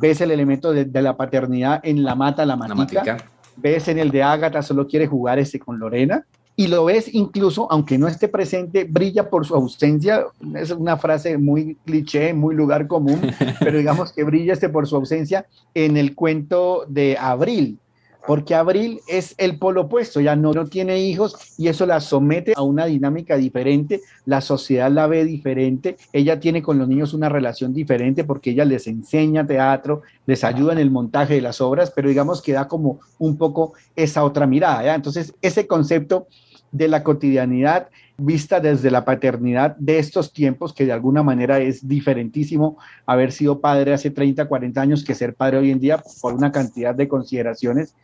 Ves 0.00 0.22
el 0.22 0.30
elemento 0.30 0.72
de, 0.72 1.02
la 1.02 1.16
paternidad 1.16 1.80
en 1.82 2.04
La 2.04 2.14
Mata, 2.14 2.46
la 2.46 2.56
matica. 2.56 3.18
Ves 3.56 3.88
en 3.88 3.98
el 3.98 4.10
de 4.10 4.22
Ágata, 4.22 4.62
solo 4.62 4.86
quiere 4.86 5.06
jugar 5.06 5.38
ese 5.38 5.58
con 5.58 5.78
Lorena. 5.78 6.24
Y 6.58 6.68
lo 6.68 6.86
ves 6.86 7.12
incluso, 7.12 7.70
aunque 7.70 7.98
no 7.98 8.08
esté 8.08 8.28
presente, 8.28 8.84
brilla 8.84 9.28
por 9.28 9.44
su 9.44 9.54
ausencia. 9.54 10.24
Es 10.54 10.70
una 10.70 10.96
frase 10.96 11.36
muy 11.36 11.76
cliché, 11.84 12.32
muy 12.32 12.54
lugar 12.54 12.86
común, 12.86 13.20
pero 13.60 13.76
digamos 13.76 14.12
que 14.12 14.24
brilla 14.24 14.54
este 14.54 14.70
por 14.70 14.86
su 14.86 14.96
ausencia 14.96 15.46
en 15.74 15.98
el 15.98 16.14
cuento 16.14 16.86
de 16.88 17.18
Abril, 17.20 17.78
porque 18.26 18.54
Abril 18.54 19.00
es 19.06 19.34
el 19.38 19.58
polo 19.58 19.82
opuesto, 19.82 20.20
ya 20.20 20.36
no, 20.36 20.52
no, 20.52 20.66
tiene 20.66 20.98
hijos 21.00 21.54
y 21.56 21.68
eso 21.68 21.86
la 21.86 22.00
somete 22.00 22.54
a 22.56 22.62
una 22.62 22.86
dinámica 22.86 23.36
diferente, 23.36 24.00
la 24.24 24.40
sociedad 24.40 24.90
la 24.90 25.06
ve 25.06 25.24
diferente, 25.24 25.96
ella 26.12 26.40
tiene 26.40 26.62
con 26.62 26.78
los 26.78 26.88
niños 26.88 27.14
una 27.14 27.28
relación 27.28 27.72
diferente 27.72 28.24
porque 28.24 28.50
ella 28.50 28.64
les 28.64 28.86
enseña 28.86 29.46
teatro, 29.46 30.02
les 30.26 30.44
ayuda 30.44 30.72
en 30.72 30.78
el 30.78 30.90
montaje 30.90 31.34
de 31.34 31.40
las 31.40 31.60
obras, 31.60 31.92
pero 31.94 32.08
digamos 32.08 32.42
que 32.42 32.52
da 32.52 32.68
como 32.68 33.00
un 33.18 33.36
poco 33.36 33.74
esa 33.94 34.24
otra 34.24 34.46
mirada, 34.46 34.82
¿ya? 34.84 34.94
Entonces, 34.94 35.34
ese 35.40 35.66
concepto 35.66 36.26
de 36.72 36.88
la 36.88 37.02
cotidianidad 37.02 37.88
vista 38.18 38.60
desde 38.60 38.90
la 38.90 39.04
paternidad 39.04 39.76
de 39.76 39.98
estos 39.98 40.32
tiempos, 40.32 40.72
que 40.72 40.86
de 40.86 40.92
alguna 40.92 41.22
manera 41.22 41.60
es 41.60 41.86
diferentísimo 41.86 42.78
haber 43.04 43.32
sido 43.32 43.60
padre 43.60 43.92
hace 43.92 44.10
30, 44.10 44.48
40 44.48 44.80
años 44.80 45.04
que 45.04 45.14
ser 45.14 45.34
padre 45.34 45.58
hoy 45.58 45.70
en 45.70 45.80
día 45.80 46.02
por 46.20 46.34
una 46.34 46.50
cantidad 46.50 46.94
de 46.94 47.08
consideraciones 47.08 47.94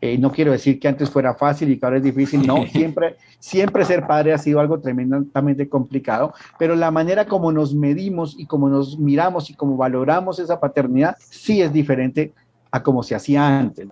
eh, 0.00 0.16
no 0.16 0.32
quiero 0.32 0.52
decir 0.52 0.80
que 0.80 0.88
antes 0.88 1.10
fuera 1.10 1.34
fácil 1.34 1.70
y 1.70 1.78
que 1.78 1.84
ahora 1.84 1.98
es 1.98 2.04
difícil, 2.04 2.46
no, 2.46 2.66
siempre, 2.72 3.16
siempre 3.38 3.84
ser 3.84 4.06
padre 4.06 4.32
ha 4.32 4.38
sido 4.38 4.60
algo 4.60 4.80
tremendamente 4.80 5.68
complicado, 5.68 6.32
pero 6.58 6.74
la 6.74 6.90
manera 6.90 7.26
como 7.26 7.52
nos 7.52 7.74
medimos 7.74 8.34
y 8.38 8.46
como 8.46 8.68
nos 8.68 8.98
miramos 8.98 9.50
y 9.50 9.54
como 9.54 9.76
valoramos 9.76 10.38
esa 10.38 10.58
paternidad 10.58 11.16
sí 11.18 11.60
es 11.60 11.72
diferente 11.72 12.32
a 12.70 12.82
como 12.82 13.02
se 13.02 13.14
hacía 13.14 13.58
antes. 13.58 13.88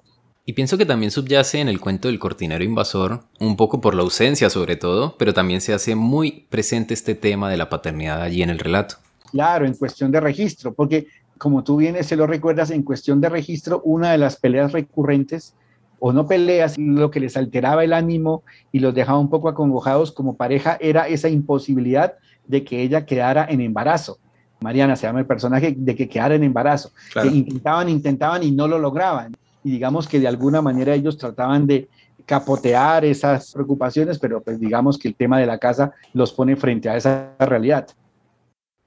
Y 0.46 0.54
pienso 0.54 0.78
que 0.78 0.86
también 0.86 1.10
subyace 1.10 1.60
en 1.60 1.68
el 1.68 1.78
cuento 1.78 2.08
del 2.08 2.18
cortinero 2.18 2.64
invasor, 2.64 3.20
un 3.38 3.56
poco 3.56 3.82
por 3.82 3.94
la 3.94 4.00
ausencia 4.00 4.48
sobre 4.48 4.76
todo, 4.76 5.14
pero 5.18 5.34
también 5.34 5.60
se 5.60 5.74
hace 5.74 5.94
muy 5.94 6.46
presente 6.48 6.94
este 6.94 7.14
tema 7.14 7.50
de 7.50 7.58
la 7.58 7.68
paternidad 7.68 8.22
allí 8.22 8.42
en 8.42 8.48
el 8.48 8.58
relato. 8.58 8.96
Claro, 9.30 9.66
en 9.66 9.74
cuestión 9.74 10.10
de 10.10 10.20
registro, 10.20 10.72
porque 10.72 11.06
como 11.36 11.62
tú 11.62 11.76
bien 11.76 12.02
se 12.02 12.16
lo 12.16 12.26
recuerdas, 12.26 12.70
en 12.70 12.82
cuestión 12.82 13.20
de 13.20 13.28
registro, 13.28 13.82
una 13.84 14.10
de 14.12 14.16
las 14.16 14.36
peleas 14.36 14.72
recurrentes, 14.72 15.54
o 15.98 16.12
no 16.12 16.26
peleas, 16.26 16.76
lo 16.78 17.10
que 17.10 17.20
les 17.20 17.36
alteraba 17.36 17.84
el 17.84 17.92
ánimo 17.92 18.42
y 18.72 18.80
los 18.80 18.94
dejaba 18.94 19.18
un 19.18 19.30
poco 19.30 19.48
acongojados 19.48 20.12
como 20.12 20.36
pareja, 20.36 20.76
era 20.80 21.08
esa 21.08 21.28
imposibilidad 21.28 22.14
de 22.46 22.64
que 22.64 22.82
ella 22.82 23.04
quedara 23.04 23.46
en 23.48 23.60
embarazo. 23.60 24.18
Mariana 24.60 24.96
se 24.96 25.06
llama 25.06 25.20
el 25.20 25.26
personaje, 25.26 25.74
de 25.76 25.94
que 25.94 26.08
quedara 26.08 26.34
en 26.34 26.42
embarazo. 26.42 26.90
Que 27.12 27.28
intentaban, 27.28 27.88
intentaban 27.88 28.42
y 28.42 28.50
no 28.50 28.66
lo 28.66 28.78
lograban. 28.78 29.36
Y 29.62 29.70
digamos 29.70 30.08
que 30.08 30.18
de 30.18 30.28
alguna 30.28 30.62
manera 30.62 30.94
ellos 30.94 31.16
trataban 31.16 31.66
de 31.66 31.88
capotear 32.26 33.04
esas 33.04 33.52
preocupaciones, 33.52 34.18
pero 34.18 34.42
pues 34.42 34.58
digamos 34.60 34.98
que 34.98 35.08
el 35.08 35.14
tema 35.14 35.38
de 35.38 35.46
la 35.46 35.58
casa 35.58 35.92
los 36.12 36.32
pone 36.32 36.56
frente 36.56 36.88
a 36.88 36.96
esa 36.96 37.34
realidad. 37.38 37.86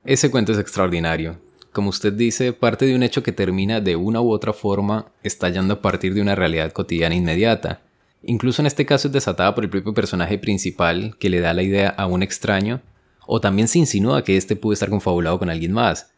Ese 0.04 0.30
cuento 0.30 0.52
es 0.52 0.60
extraordinario. 0.60 1.38
Como 1.72 1.90
usted 1.90 2.14
dice, 2.14 2.54
parte 2.54 2.86
de 2.86 2.96
un 2.96 3.04
hecho 3.04 3.24
que 3.24 3.32
termina 3.32 3.82
de 3.82 3.96
una 3.96 4.22
u 4.22 4.32
otra 4.32 4.54
forma 4.54 5.12
estallando 5.24 5.76
a 5.76 5.82
partir 5.82 6.14
de 6.14 6.22
una 6.22 6.36
realidad 6.36 6.72
cotidiana 6.72 7.16
inmediata. 7.16 7.82
Incluso 8.24 8.62
en 8.62 8.68
este 8.68 8.86
caso 8.86 9.08
es 9.08 9.14
desatada 9.14 9.56
por 9.56 9.64
el 9.64 9.70
propio 9.70 9.94
personaje 9.94 10.38
principal 10.38 11.16
que 11.18 11.30
le 11.30 11.40
da 11.40 11.54
la 11.54 11.64
idea 11.64 11.90
a 11.90 12.08
un 12.08 12.24
extraño, 12.24 12.82
o 13.26 13.40
también 13.40 13.68
se 13.68 13.80
insinúa 13.80 14.24
que 14.24 14.38
éste 14.38 14.56
pudo 14.56 14.74
estar 14.74 14.90
confabulado 14.90 15.40
con 15.40 15.50
alguien 15.50 15.72
más 15.72 16.12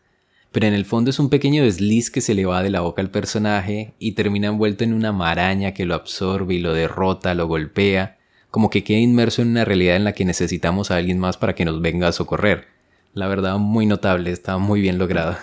pero 0.53 0.67
en 0.67 0.75
el 0.75 0.85
fondo 0.85 1.09
es 1.09 1.17
un 1.17 1.29
pequeño 1.29 1.63
desliz 1.63 2.11
que 2.11 2.21
se 2.21 2.35
le 2.35 2.45
va 2.45 2.61
de 2.61 2.69
la 2.69 2.81
boca 2.81 3.01
al 3.01 3.09
personaje 3.09 3.95
y 3.97 4.11
termina 4.11 4.49
envuelto 4.49 4.83
en 4.83 4.93
una 4.93 5.11
maraña 5.11 5.73
que 5.73 5.85
lo 5.85 5.95
absorbe 5.95 6.53
y 6.53 6.59
lo 6.59 6.73
derrota, 6.73 7.33
lo 7.33 7.47
golpea, 7.47 8.19
como 8.51 8.69
que 8.69 8.83
queda 8.83 8.99
inmerso 8.99 9.41
en 9.41 9.47
una 9.47 9.65
realidad 9.65 9.95
en 9.95 10.03
la 10.03 10.13
que 10.13 10.25
necesitamos 10.25 10.91
a 10.91 10.97
alguien 10.97 11.17
más 11.17 11.37
para 11.37 11.55
que 11.55 11.65
nos 11.65 11.81
venga 11.81 12.07
a 12.07 12.11
socorrer. 12.11 12.67
La 13.13 13.27
verdad, 13.27 13.57
muy 13.57 13.85
notable, 13.85 14.31
está 14.31 14.57
muy 14.57 14.81
bien 14.81 14.97
logrado. 14.97 15.37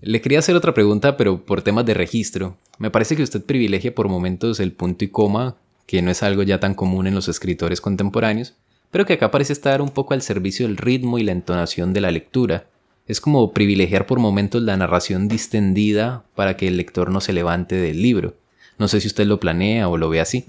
Le 0.00 0.20
quería 0.20 0.38
hacer 0.38 0.56
otra 0.56 0.74
pregunta, 0.74 1.16
pero 1.16 1.44
por 1.44 1.62
temas 1.62 1.84
de 1.84 1.94
registro. 1.94 2.56
Me 2.78 2.90
parece 2.90 3.16
que 3.16 3.22
usted 3.22 3.44
privilegia 3.44 3.94
por 3.94 4.08
momentos 4.08 4.60
el 4.60 4.72
punto 4.72 5.04
y 5.04 5.08
coma, 5.08 5.56
que 5.86 6.02
no 6.02 6.10
es 6.10 6.22
algo 6.22 6.42
ya 6.42 6.60
tan 6.60 6.74
común 6.74 7.06
en 7.06 7.14
los 7.14 7.28
escritores 7.28 7.80
contemporáneos, 7.80 8.54
pero 8.90 9.06
que 9.06 9.14
acá 9.14 9.30
parece 9.30 9.52
estar 9.52 9.82
un 9.82 9.90
poco 9.90 10.14
al 10.14 10.22
servicio 10.22 10.66
del 10.66 10.76
ritmo 10.76 11.18
y 11.18 11.24
la 11.24 11.32
entonación 11.32 11.92
de 11.92 12.00
la 12.00 12.10
lectura, 12.10 12.66
es 13.10 13.20
como 13.20 13.52
privilegiar 13.52 14.06
por 14.06 14.20
momentos 14.20 14.62
la 14.62 14.76
narración 14.76 15.26
distendida 15.26 16.22
para 16.36 16.56
que 16.56 16.68
el 16.68 16.76
lector 16.76 17.10
no 17.10 17.20
se 17.20 17.32
levante 17.32 17.74
del 17.74 18.00
libro. 18.00 18.34
No 18.78 18.86
sé 18.86 19.00
si 19.00 19.08
usted 19.08 19.26
lo 19.26 19.40
planea 19.40 19.88
o 19.88 19.98
lo 19.98 20.08
ve 20.08 20.20
así. 20.20 20.46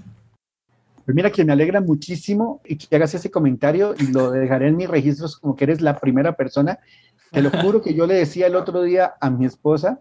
Pues 1.04 1.14
mira 1.14 1.30
que 1.30 1.44
me 1.44 1.52
alegra 1.52 1.80
muchísimo 1.80 2.60
y 2.64 2.76
que 2.76 2.94
hagas 2.94 3.14
ese 3.14 3.30
comentario 3.30 3.94
y 3.98 4.08
lo 4.12 4.30
dejaré 4.30 4.68
en 4.68 4.76
mis 4.76 4.88
registros 4.88 5.36
como 5.36 5.56
que 5.56 5.64
eres 5.64 5.80
la 5.80 5.98
primera 5.98 6.32
persona. 6.34 6.78
Te 7.30 7.42
lo 7.42 7.50
juro 7.50 7.82
que 7.82 7.94
yo 7.94 8.06
le 8.06 8.14
decía 8.14 8.46
el 8.46 8.56
otro 8.56 8.82
día 8.82 9.14
a 9.20 9.30
mi 9.30 9.46
esposa, 9.46 10.00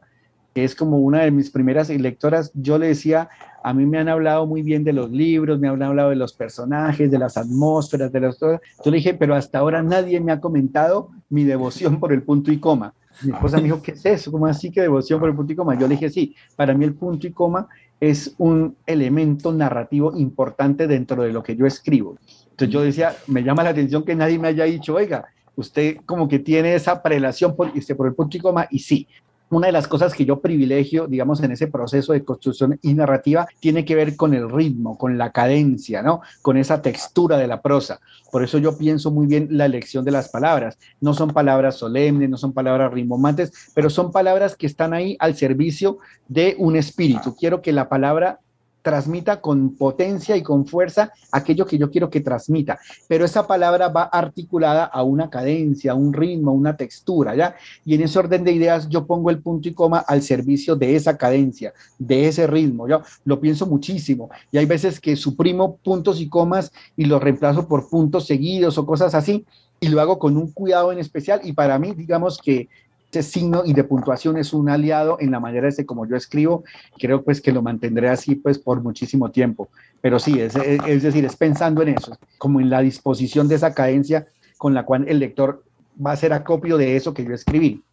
que 0.53 0.63
es 0.63 0.75
como 0.75 1.00
una 1.00 1.24
de 1.24 1.31
mis 1.31 1.50
primeras 1.50 1.89
lectoras, 1.89 2.51
yo 2.53 2.77
le 2.77 2.88
decía, 2.88 3.29
a 3.63 3.74
mí 3.74 3.86
me 3.86 4.00
han 4.00 4.10
hablado 4.10 4.46
muy 4.46 4.62
bien 4.62 4.84
de 4.84 4.93
los 4.93 5.10
libros, 5.10 5.60
me 5.60 5.70
han 5.70 5.81
hablado 5.81 6.10
de 6.10 6.17
los 6.17 6.34
personajes, 6.34 7.10
de 7.10 7.17
las 7.17 7.38
atmósferas, 7.38 8.12
de 8.12 8.20
las 8.20 8.38
Yo 8.39 8.60
le 8.86 8.98
dije, 8.98 9.13
pero 9.13 9.34
hasta 9.34 9.60
ahora 9.60 9.81
nadie 9.81 10.20
me 10.20 10.31
ha 10.31 10.41
comentado 10.41 11.10
mi 11.29 11.46
devoción 11.46 12.00
por 12.00 12.12
el 12.12 12.24
punto 12.24 12.51
y 12.51 12.58
coma. 12.58 12.93
Mi 13.24 13.32
esposa 13.32 13.58
me 13.58 13.63
dijo, 13.63 13.82
¿qué 13.82 13.92
es 13.92 14.06
eso? 14.06 14.32
¿Cómo 14.32 14.46
así 14.46 14.72
que 14.72 14.82
devoción 14.82 15.20
por 15.20 15.30
el 15.30 15.36
punto 15.36 15.54
y 15.54 15.56
coma? 15.56 15.78
Yo 15.78 15.88
le 15.88 15.96
dije, 15.96 16.10
sí, 16.10 16.36
para 16.56 16.74
mí 16.74 16.86
el 16.86 16.94
punto 16.94 17.28
y 17.28 17.32
coma 17.32 17.68
es 18.00 18.34
un 18.40 18.75
elemento 18.86 19.54
narrativo 19.54 20.18
importante 20.18 20.88
dentro 20.88 21.22
de 21.22 21.32
lo 21.32 21.44
que 21.44 21.56
yo 21.56 21.66
escribo. 21.66 22.18
Entonces 22.50 22.70
yo 22.70 22.82
decía, 22.82 23.16
me 23.28 23.44
llama 23.44 23.63
la 23.63 23.70
atención 23.70 24.04
que 24.04 24.16
nadie 24.16 24.40
me 24.40 24.48
haya 24.48 24.63
dicho, 24.63 24.96
oiga, 24.96 25.25
usted 25.56 25.98
como 26.06 26.28
que 26.28 26.40
tiene 26.40 26.74
esa 26.74 27.01
prelación 27.01 27.56
por, 27.56 27.72
este, 27.75 27.96
por 27.96 28.08
el 28.08 28.16
punto 28.16 28.38
y 28.38 28.40
coma, 28.40 28.68
y 28.72 28.80
sí, 28.80 29.08
una 29.51 29.67
de 29.67 29.74
las 29.74 29.88
cosas 29.88 30.13
que 30.13 30.25
yo 30.25 30.41
privilegio, 30.41 31.08
digamos, 31.08 31.43
en 31.43 31.51
ese 31.51 31.67
proceso 31.67 32.13
de 32.13 32.24
construcción 32.24 32.79
y 32.81 32.93
narrativa, 32.93 33.48
tiene 33.60 33.86
que 33.86 33.96
ver 33.96 34.15
con 34.15 34.34
el 34.34 34.50
ritmo, 34.50 34.98
con 34.98 35.17
la 35.17 35.31
cadencia, 35.31 36.01
¿no? 36.01 36.22
Con 36.41 36.58
esa 36.58 36.81
textura 36.81 37.38
de 37.38 37.48
la 37.48 37.62
prosa. 37.62 38.00
Por 38.31 38.43
eso 38.43 38.58
yo 38.58 38.77
pienso 38.77 39.12
muy 39.12 39.27
bien 39.27 39.48
la 39.51 39.65
elección 39.65 40.05
de 40.05 40.12
las 40.12 40.29
palabras. 40.29 40.77
No 41.01 41.13
son 41.13 41.31
palabras 41.31 41.75
solemnes, 41.75 42.29
no 42.29 42.38
son 42.38 42.53
palabras 42.53 42.91
rimbomantes, 42.93 43.51
pero 43.75 43.89
son 43.89 44.12
palabras 44.12 44.55
que 44.55 44.67
están 44.67 44.93
ahí 44.93 45.17
al 45.20 45.36
servicio 45.36 45.98
de 46.27 46.55
un 46.58 46.77
espíritu. 46.77 47.36
Quiero 47.36 47.62
que 47.62 47.74
la 47.74 47.89
palabra 47.89 48.39
transmita 48.81 49.41
con 49.41 49.75
potencia 49.75 50.35
y 50.35 50.43
con 50.43 50.65
fuerza 50.65 51.11
aquello 51.31 51.65
que 51.65 51.77
yo 51.77 51.89
quiero 51.89 52.09
que 52.09 52.21
transmita. 52.21 52.79
Pero 53.07 53.25
esa 53.25 53.47
palabra 53.47 53.89
va 53.89 54.03
articulada 54.03 54.85
a 54.85 55.03
una 55.03 55.29
cadencia, 55.29 55.93
un 55.93 56.13
ritmo, 56.13 56.51
a 56.51 56.53
una 56.53 56.75
textura, 56.77 57.35
¿ya? 57.35 57.55
Y 57.85 57.95
en 57.95 58.01
ese 58.01 58.19
orden 58.19 58.43
de 58.43 58.51
ideas 58.51 58.89
yo 58.89 59.05
pongo 59.05 59.29
el 59.29 59.39
punto 59.39 59.69
y 59.69 59.73
coma 59.73 60.00
al 60.00 60.21
servicio 60.21 60.75
de 60.75 60.95
esa 60.95 61.17
cadencia, 61.17 61.73
de 61.97 62.27
ese 62.27 62.47
ritmo. 62.47 62.88
Yo 62.88 63.01
lo 63.25 63.39
pienso 63.39 63.65
muchísimo. 63.65 64.29
Y 64.51 64.57
hay 64.57 64.65
veces 64.65 65.00
que 65.00 65.15
suprimo 65.15 65.77
puntos 65.77 66.19
y 66.19 66.29
comas 66.29 66.71
y 66.95 67.05
los 67.05 67.21
reemplazo 67.21 67.67
por 67.67 67.89
puntos 67.89 68.25
seguidos 68.25 68.77
o 68.77 68.85
cosas 68.85 69.13
así. 69.15 69.45
Y 69.79 69.89
lo 69.89 70.00
hago 70.00 70.19
con 70.19 70.38
un 70.38 70.51
cuidado 70.51 70.91
en 70.91 71.00
especial. 71.00 71.41
Y 71.43 71.53
para 71.53 71.79
mí, 71.79 71.93
digamos 71.93 72.39
que 72.39 72.69
ese 73.12 73.24
signo 73.24 73.63
y 73.65 73.74
de 73.74 73.84
puntuación 73.84 74.38
es 74.38 74.53
un 74.53 74.70
aliado 74.70 75.18
en 75.20 75.32
la 75.32 75.39
manera 75.39 75.70
de 75.70 75.86
como 75.86 76.08
yo 76.08 76.15
escribo. 76.15 76.63
Creo 76.98 77.24
pues 77.24 77.41
que 77.41 77.51
lo 77.51 77.62
mantendré 77.62 78.10
así 78.10 78.36
pues 78.36 78.58
por 78.58 78.82
muchísimo 78.82 79.32
tiempo. 79.32 79.70
Pero 80.01 80.20
sí, 80.20 80.39
es, 80.39 80.56
es 80.56 81.03
decir, 81.03 81.25
es 81.25 81.36
pensando 81.36 81.82
en 81.82 81.89
eso, 81.89 82.18
como 82.38 82.60
en 82.60 82.70
la 82.70 82.82
disposición 82.82 83.48
de 83.48 83.56
esa 83.56 83.74
cadencia 83.74 84.27
con 84.58 84.74
la 84.74 84.86
cual 84.86 85.06
el 85.08 85.20
lector 85.20 85.63
va 86.03 86.12
a 86.12 86.13
hacer 86.13 86.34
acopio 86.34 86.77
de 86.77 86.96
eso 86.96 87.13
que 87.13 87.25
yo 87.25 87.34
escribí. 87.34 87.84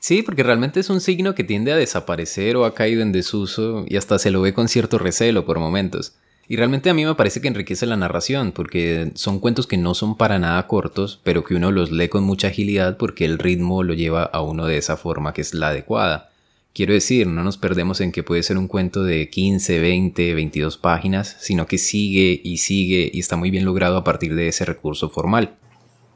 Sí, 0.00 0.22
porque 0.22 0.42
realmente 0.42 0.80
es 0.80 0.90
un 0.90 1.00
signo 1.00 1.34
que 1.34 1.44
tiende 1.44 1.70
a 1.70 1.76
desaparecer 1.76 2.56
o 2.56 2.64
ha 2.64 2.74
caído 2.74 3.02
en 3.02 3.12
desuso 3.12 3.84
y 3.86 3.96
hasta 3.96 4.18
se 4.18 4.32
lo 4.32 4.40
ve 4.40 4.52
con 4.52 4.66
cierto 4.66 4.98
recelo 4.98 5.46
por 5.46 5.60
momentos. 5.60 6.16
Y 6.52 6.56
realmente 6.56 6.90
a 6.90 6.94
mí 6.94 7.06
me 7.06 7.14
parece 7.14 7.40
que 7.40 7.48
enriquece 7.48 7.86
la 7.86 7.96
narración, 7.96 8.52
porque 8.52 9.12
son 9.14 9.38
cuentos 9.38 9.66
que 9.66 9.78
no 9.78 9.94
son 9.94 10.18
para 10.18 10.38
nada 10.38 10.66
cortos, 10.66 11.18
pero 11.24 11.44
que 11.44 11.54
uno 11.54 11.72
los 11.72 11.90
lee 11.90 12.10
con 12.10 12.24
mucha 12.24 12.48
agilidad 12.48 12.98
porque 12.98 13.24
el 13.24 13.38
ritmo 13.38 13.82
lo 13.82 13.94
lleva 13.94 14.24
a 14.24 14.42
uno 14.42 14.66
de 14.66 14.76
esa 14.76 14.98
forma 14.98 15.32
que 15.32 15.40
es 15.40 15.54
la 15.54 15.68
adecuada. 15.68 16.28
Quiero 16.74 16.92
decir, 16.92 17.26
no 17.26 17.42
nos 17.42 17.56
perdemos 17.56 18.02
en 18.02 18.12
que 18.12 18.22
puede 18.22 18.42
ser 18.42 18.58
un 18.58 18.68
cuento 18.68 19.02
de 19.02 19.30
15, 19.30 19.80
20, 19.80 20.34
22 20.34 20.76
páginas, 20.76 21.38
sino 21.40 21.66
que 21.66 21.78
sigue 21.78 22.38
y 22.44 22.58
sigue 22.58 23.10
y 23.10 23.20
está 23.20 23.36
muy 23.36 23.50
bien 23.50 23.64
logrado 23.64 23.96
a 23.96 24.04
partir 24.04 24.34
de 24.34 24.48
ese 24.48 24.66
recurso 24.66 25.08
formal. 25.08 25.54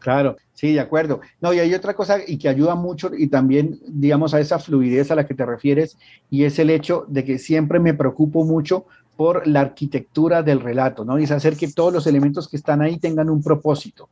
Claro, 0.01 0.37
sí, 0.53 0.75
de 0.75 0.81
acuerdo. 0.81 1.23
No, 1.41 1.55
y 1.55 1.61
hay 1.61 1.73
otra 1.73 1.95
cosa 1.95 2.19
y 2.27 2.37
que 2.37 2.51
ayuda 2.51 2.75
mucho 2.75 3.11
y 3.17 3.29
también, 3.29 3.81
digamos, 3.89 4.35
a 4.35 4.41
esa 4.41 4.59
fluidez 4.59 5.11
a 5.11 5.15
la 5.15 5.27
que 5.27 5.33
te 5.33 5.47
refieres, 5.47 5.97
y 6.31 6.45
es 6.45 6.59
el 6.59 6.69
hecho 6.69 7.07
de 7.09 7.25
que 7.25 7.39
siempre 7.39 7.81
me 7.81 7.95
preocupo 7.95 8.45
mucho 8.45 8.85
por 9.17 9.47
la 9.47 9.61
arquitectura 9.61 10.43
del 10.43 10.61
relato, 10.61 11.05
¿no? 11.05 11.19
Y 11.19 11.25
es 11.25 11.31
hacer 11.31 11.57
que 11.57 11.69
todos 11.69 11.93
los 11.93 12.07
elementos 12.07 12.49
que 12.49 12.57
están 12.57 12.83
ahí 12.83 12.99
tengan 12.99 13.31
un 13.31 13.43
propósito. 13.43 14.09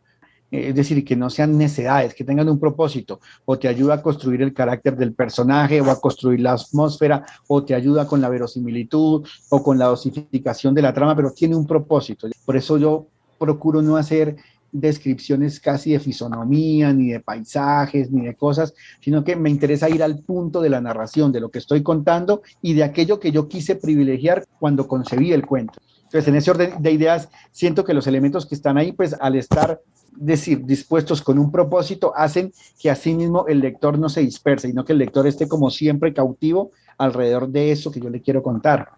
Eh, 0.51 0.69
es 0.69 0.75
decir, 0.75 1.05
que 1.05 1.17
no 1.17 1.31
sean 1.31 1.59
necedades, 1.59 2.15
que 2.15 2.25
tengan 2.25 2.49
un 2.49 2.61
propósito, 2.61 3.21
o 3.45 3.59
te 3.59 3.69
ayuda 3.69 3.95
a 3.95 4.03
construir 4.03 4.41
el 4.43 4.55
carácter 4.55 4.97
del 4.97 5.13
personaje, 5.13 5.81
o 5.81 5.91
a 5.91 6.01
construir 6.01 6.41
la 6.41 6.53
atmósfera, 6.53 7.25
o 7.49 7.65
te 7.65 7.75
ayuda 7.75 8.07
con 8.07 8.21
la 8.21 8.29
verosimilitud, 8.29 9.27
o 9.49 9.63
con 9.63 9.79
la 9.79 9.87
dosificación 9.87 10.75
de 10.75 10.83
la 10.83 10.95
trama, 10.95 11.17
pero 11.17 11.33
tiene 11.33 11.57
un 11.57 11.67
propósito. 11.67 12.29
Por 12.45 12.57
eso 12.57 12.79
yo 12.79 13.07
procuro 13.39 13.83
no 13.83 13.97
hacer 13.97 14.37
descripciones 14.75 15.61
casi 15.61 15.93
de 15.93 16.01
fisonomía, 16.01 16.93
ni 16.93 17.13
de 17.13 17.21
paisajes, 17.21 18.11
ni 18.11 18.27
de 18.27 18.35
cosas, 18.35 18.75
sino 19.01 19.25
que 19.25 19.37
me 19.37 19.49
interesa 19.49 19.89
ir 19.89 20.03
al 20.03 20.19
punto 20.19 20.61
de 20.61 20.69
la 20.69 20.81
narración, 20.81 21.33
de 21.33 21.41
lo 21.41 21.51
que 21.51 21.61
estoy 21.61 21.83
contando 21.83 22.43
y 22.61 22.75
de 22.75 22.83
aquello 22.83 23.21
que 23.21 23.31
yo 23.33 23.49
quise 23.49 23.77
privilegiar 23.77 24.45
cuando 24.59 24.89
concebí 24.89 25.33
el 25.33 25.47
cuento. 25.47 25.81
Entonces, 26.03 26.29
en 26.29 26.35
ese 26.35 26.51
orden 26.51 26.83
de 26.83 26.93
ideas, 26.93 27.29
siento 27.53 27.85
que 27.85 27.95
los 27.95 28.07
elementos 28.07 28.47
que 28.47 28.55
están 28.55 28.77
ahí, 28.77 28.93
pues 28.93 29.15
al 29.19 29.37
estar 29.37 29.81
decir, 30.17 30.65
dispuestos 30.65 31.23
con 31.23 31.39
un 31.39 31.51
propósito, 31.51 32.13
hacen 32.17 32.53
que 32.81 32.91
así 32.91 33.15
mismo 33.15 33.47
el 33.47 33.61
lector 33.61 33.99
no 33.99 34.09
se 34.09 34.21
disperse, 34.21 34.69
sino 34.69 34.85
que 34.85 34.93
el 34.93 34.99
lector 34.99 35.27
esté 35.27 35.49
como 35.49 35.71
siempre 35.71 36.13
cautivo 36.13 36.73
alrededor 36.99 37.49
de 37.49 37.73
eso 37.73 37.91
que 37.91 38.01
yo 38.01 38.11
le 38.11 38.21
quiero 38.21 38.43
contar. 38.43 38.91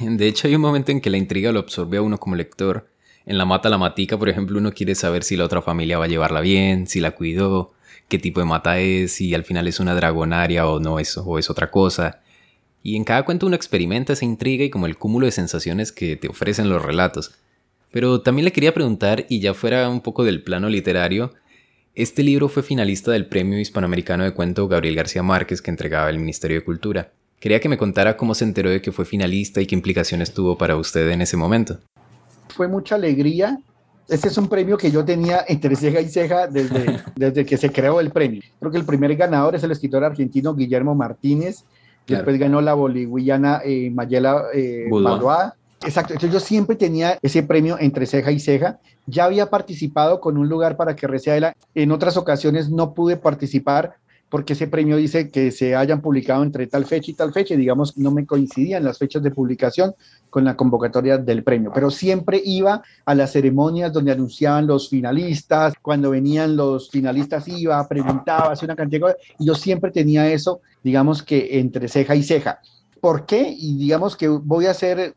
De 0.00 0.28
hecho, 0.28 0.46
hay 0.46 0.54
un 0.54 0.62
momento 0.62 0.92
en 0.92 1.00
que 1.00 1.10
la 1.10 1.16
intriga 1.16 1.52
lo 1.52 1.60
absorbe 1.60 1.96
a 1.96 2.02
uno 2.02 2.18
como 2.18 2.36
lector 2.36 2.86
en 3.30 3.38
la 3.38 3.44
mata 3.44 3.68
la 3.68 3.78
matica, 3.78 4.18
por 4.18 4.28
ejemplo, 4.28 4.58
uno 4.58 4.72
quiere 4.72 4.96
saber 4.96 5.22
si 5.22 5.36
la 5.36 5.44
otra 5.44 5.62
familia 5.62 5.98
va 5.98 6.06
a 6.06 6.08
llevarla 6.08 6.40
bien, 6.40 6.88
si 6.88 6.98
la 6.98 7.12
cuidó, 7.12 7.72
qué 8.08 8.18
tipo 8.18 8.40
de 8.40 8.46
mata 8.46 8.80
es, 8.80 9.12
si 9.12 9.32
al 9.34 9.44
final 9.44 9.68
es 9.68 9.78
una 9.78 9.94
dragonaria 9.94 10.66
o 10.66 10.80
no 10.80 10.98
es, 10.98 11.16
o 11.16 11.38
es 11.38 11.48
otra 11.48 11.70
cosa. 11.70 12.22
Y 12.82 12.96
en 12.96 13.04
cada 13.04 13.24
cuento 13.24 13.46
uno 13.46 13.54
experimenta 13.54 14.14
esa 14.14 14.24
intriga 14.24 14.64
y 14.64 14.70
como 14.70 14.86
el 14.86 14.98
cúmulo 14.98 15.26
de 15.26 15.32
sensaciones 15.32 15.92
que 15.92 16.16
te 16.16 16.26
ofrecen 16.26 16.68
los 16.68 16.82
relatos. 16.82 17.36
Pero 17.92 18.20
también 18.20 18.46
le 18.46 18.52
quería 18.52 18.74
preguntar, 18.74 19.26
y 19.28 19.38
ya 19.38 19.54
fuera 19.54 19.88
un 19.88 20.00
poco 20.00 20.24
del 20.24 20.42
plano 20.42 20.68
literario, 20.68 21.32
este 21.94 22.24
libro 22.24 22.48
fue 22.48 22.64
finalista 22.64 23.12
del 23.12 23.26
Premio 23.26 23.60
Hispanoamericano 23.60 24.24
de 24.24 24.34
Cuento 24.34 24.66
Gabriel 24.66 24.96
García 24.96 25.22
Márquez 25.22 25.62
que 25.62 25.70
entregaba 25.70 26.10
el 26.10 26.18
Ministerio 26.18 26.56
de 26.58 26.64
Cultura. 26.64 27.12
Quería 27.38 27.60
que 27.60 27.68
me 27.68 27.78
contara 27.78 28.16
cómo 28.16 28.34
se 28.34 28.44
enteró 28.44 28.70
de 28.70 28.82
que 28.82 28.90
fue 28.90 29.04
finalista 29.04 29.60
y 29.60 29.66
qué 29.66 29.76
implicaciones 29.76 30.34
tuvo 30.34 30.58
para 30.58 30.74
usted 30.74 31.08
en 31.10 31.22
ese 31.22 31.36
momento 31.36 31.78
fue 32.50 32.68
mucha 32.68 32.96
alegría 32.96 33.58
Este 34.08 34.28
es 34.28 34.38
un 34.38 34.48
premio 34.48 34.76
que 34.76 34.90
yo 34.90 35.04
tenía 35.04 35.44
entre 35.48 35.76
ceja 35.76 36.00
y 36.00 36.08
ceja 36.08 36.46
desde, 36.46 37.00
desde 37.16 37.46
que 37.46 37.56
se 37.56 37.70
creó 37.70 38.00
el 38.00 38.10
premio. 38.10 38.42
Creo 38.58 38.70
que 38.72 38.78
el 38.78 38.84
primer 38.84 39.14
ganador 39.16 39.54
es 39.54 39.62
el 39.62 39.70
escritor 39.70 40.04
argentino 40.04 40.54
Guillermo 40.54 40.94
Martínez. 40.94 41.64
Después 42.06 42.38
ganó 42.38 42.60
la 42.60 42.74
boliviana 42.74 43.60
eh, 43.64 43.88
Mayela 43.90 44.46
eh, 44.52 44.88
Exacto, 45.82 46.12
entonces 46.12 46.32
yo 46.32 46.40
siempre 46.40 46.76
tenía 46.76 47.18
ese 47.22 47.42
premio 47.42 47.76
entre 47.78 48.04
ceja 48.04 48.30
y 48.32 48.40
ceja. 48.40 48.78
Ya 49.06 49.24
había 49.24 49.46
participado 49.48 50.20
con 50.20 50.36
un 50.36 50.48
lugar 50.48 50.76
para 50.76 50.94
que 50.94 51.06
recea 51.06 51.54
En 51.74 51.92
otras 51.92 52.16
ocasiones 52.16 52.68
no 52.68 52.92
pude 52.92 53.16
participar 53.16 53.94
porque 54.30 54.52
ese 54.52 54.68
premio 54.68 54.96
dice 54.96 55.28
que 55.28 55.50
se 55.50 55.74
hayan 55.74 56.00
publicado 56.00 56.42
entre 56.42 56.66
tal 56.68 56.86
fecha 56.86 57.10
y 57.10 57.14
tal 57.14 57.32
fecha, 57.32 57.54
y 57.54 57.56
digamos, 57.56 57.98
no 57.98 58.12
me 58.12 58.24
coincidían 58.24 58.84
las 58.84 58.98
fechas 58.98 59.22
de 59.22 59.32
publicación 59.32 59.94
con 60.30 60.44
la 60.44 60.56
convocatoria 60.56 61.18
del 61.18 61.42
premio, 61.42 61.72
pero 61.74 61.90
siempre 61.90 62.40
iba 62.44 62.82
a 63.04 63.14
las 63.14 63.32
ceremonias 63.32 63.92
donde 63.92 64.12
anunciaban 64.12 64.68
los 64.68 64.88
finalistas, 64.88 65.74
cuando 65.82 66.10
venían 66.10 66.56
los 66.56 66.90
finalistas 66.90 67.48
iba, 67.48 67.86
preguntaba, 67.88 68.52
hacía 68.52 68.66
una 68.66 68.76
cantidad 68.76 69.00
de 69.08 69.14
cosas, 69.14 69.28
y 69.38 69.46
yo 69.46 69.54
siempre 69.54 69.90
tenía 69.90 70.30
eso, 70.30 70.60
digamos 70.84 71.22
que 71.22 71.58
entre 71.58 71.88
ceja 71.88 72.14
y 72.14 72.22
ceja. 72.22 72.60
¿Por 73.00 73.26
qué? 73.26 73.52
Y 73.58 73.76
digamos 73.76 74.16
que 74.16 74.28
voy 74.28 74.66
a 74.66 74.70
hacer 74.70 75.14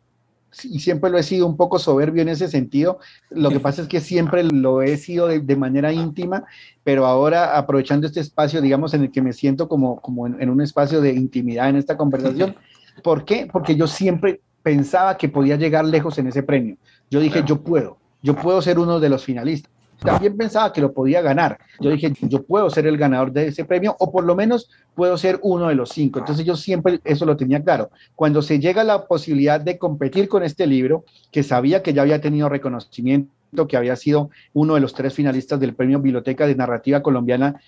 y 0.64 0.80
siempre 0.80 1.10
lo 1.10 1.18
he 1.18 1.24
sido 1.24 1.48
un 1.48 1.58
poco 1.58 1.80
soberbio 1.80 2.22
en 2.22 2.30
ese 2.30 2.48
sentido. 2.48 3.00
Lo 3.30 3.50
que 3.50 3.60
pasa 3.60 3.82
es 3.82 3.88
que 3.88 4.00
siempre 4.00 4.44
lo 4.44 4.82
he 4.82 4.98
sido 4.98 5.28
de, 5.28 5.56
manera 5.56 5.92
íntima, 5.92 6.46
pero 6.84 7.06
ahora 7.06 7.58
aprovechando 7.58 8.08
este 8.08 8.20
espacio, 8.20 8.62
digamos, 8.62 8.94
en 8.94 9.04
el 9.04 9.12
que 9.12 9.22
me 9.22 9.34
siento 9.34 9.68
como, 9.68 10.00
como 10.02 10.28
en, 10.28 10.50
un 10.50 10.62
espacio 10.62 11.02
de 11.02 11.14
intimidad 11.14 11.70
en 11.70 11.78
esta 11.78 11.98
conversación. 11.98 12.56
¿Por 13.04 13.26
qué? 13.26 13.48
Porque 13.52 13.76
yo 13.76 13.88
siempre 13.88 14.42
pensaba 14.62 15.18
que 15.18 15.30
podía 15.30 15.56
llegar 15.56 15.86
lejos 15.86 16.18
en 16.18 16.28
ese 16.28 16.44
premio. 16.44 16.78
Yo 17.10 17.20
dije, 17.20 17.44
yo 17.46 17.62
puedo, 17.62 17.98
yo 18.22 18.36
puedo 18.36 18.62
ser 18.62 18.80
uno 18.80 19.00
de 19.00 19.10
los 19.10 19.24
finalistas 19.24 19.73
también 20.04 20.38
pensaba 20.38 20.72
que 20.72 20.82
lo 20.82 20.94
podía 20.94 21.22
ganar. 21.22 21.58
Yo 21.80 21.90
dije, 21.90 22.14
yo 22.22 22.44
puedo 22.44 22.70
ser 22.70 22.88
el 22.88 22.98
ganador 22.98 23.32
de 23.32 23.48
ese 23.48 23.66
premio 23.66 23.96
o 24.00 24.12
por 24.12 24.24
lo 24.24 24.36
menos 24.36 24.70
puedo 24.96 25.18
ser 25.18 25.40
uno 25.42 25.68
de 25.68 25.76
los 25.76 25.90
cinco. 25.90 26.20
Entonces 26.20 26.46
yo 26.46 26.56
siempre 26.56 27.00
eso 27.04 27.26
lo 27.26 27.38
tenía 27.38 27.64
claro. 27.64 27.90
Cuando 28.16 28.42
se 28.42 28.60
llega 28.60 28.84
la 28.84 29.06
posibilidad 29.08 29.60
de 29.60 29.78
competir 29.78 30.28
con 30.28 30.44
este 30.44 30.68
libro, 30.68 31.06
que 31.32 31.44
sabía 31.44 31.82
que 31.82 31.94
ya 31.94 32.02
había 32.02 32.22
tenido 32.22 32.50
reconocimiento, 32.50 33.68
que 33.68 33.78
había 33.78 33.96
sido 33.96 34.30
uno 34.54 34.76
de 34.76 34.82
los 34.82 34.94
tres 34.94 35.14
finalistas 35.14 35.60
del 35.60 35.76
premio 35.76 36.00
Biblioteca 36.00 36.48
de 36.48 36.56
Narrativa 36.56 37.02
Colombiana 37.02 37.62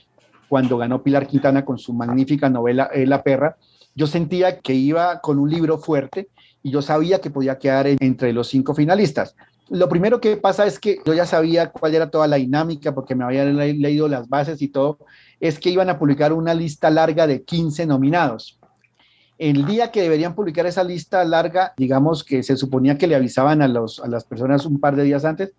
cuando 0.47 0.77
ganó 0.77 1.01
Pilar 1.03 1.27
Quintana 1.27 1.65
con 1.65 1.77
su 1.77 1.93
magnífica 1.93 2.49
novela 2.49 2.89
La 2.93 3.23
Perra, 3.23 3.57
yo 3.95 4.07
sentía 4.07 4.59
que 4.59 4.73
iba 4.73 5.21
con 5.21 5.39
un 5.39 5.49
libro 5.49 5.77
fuerte 5.77 6.29
y 6.61 6.71
yo 6.71 6.81
sabía 6.81 7.19
que 7.21 7.29
podía 7.29 7.57
quedar 7.57 7.87
entre 7.99 8.33
los 8.33 8.47
cinco 8.49 8.75
finalistas. 8.75 9.35
Lo 9.69 9.89
primero 9.89 10.21
que 10.21 10.37
pasa 10.37 10.65
es 10.65 10.79
que 10.79 10.99
yo 11.05 11.13
ya 11.13 11.25
sabía 11.25 11.71
cuál 11.71 11.95
era 11.95 12.11
toda 12.11 12.27
la 12.27 12.35
dinámica 12.35 12.93
porque 12.93 13.15
me 13.15 13.23
habían 13.23 13.57
leído 13.57 14.07
las 14.07 14.29
bases 14.29 14.61
y 14.61 14.67
todo, 14.67 14.99
es 15.39 15.59
que 15.59 15.71
iban 15.71 15.89
a 15.89 15.97
publicar 15.97 16.33
una 16.33 16.53
lista 16.53 16.89
larga 16.89 17.25
de 17.25 17.43
15 17.43 17.85
nominados. 17.87 18.59
El 19.37 19.65
día 19.65 19.91
que 19.91 20.01
deberían 20.01 20.35
publicar 20.35 20.65
esa 20.65 20.83
lista 20.83 21.23
larga, 21.25 21.73
digamos 21.77 22.23
que 22.23 22.43
se 22.43 22.55
suponía 22.55 22.97
que 22.97 23.07
le 23.07 23.15
avisaban 23.15 23.61
a, 23.61 23.67
los, 23.67 23.99
a 23.99 24.07
las 24.07 24.23
personas 24.23 24.65
un 24.65 24.79
par 24.79 24.95
de 24.95 25.03
días 25.03 25.25
antes, 25.25 25.53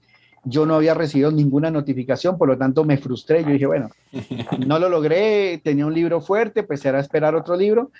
yo 0.45 0.65
no 0.65 0.77
había 0.77 0.95
recibido 0.95 1.33
ninguna 1.33 1.73
notificación, 1.73 2.39
por 2.39 2.49
lo 2.49 2.57
tanto 2.57 2.85
me 2.85 2.97
frustré. 2.99 3.43
Yo 3.43 3.51
dije, 3.51 3.67
bueno, 3.67 3.91
no 4.67 4.79
lo 4.79 4.89
logré, 4.89 5.61
tenía 5.63 5.85
un 5.85 5.93
libro 5.93 6.21
fuerte, 6.21 6.63
pues 6.63 6.85
era 6.85 7.01
esperar 7.01 7.35
otro 7.35 7.57
libro, 7.57 7.91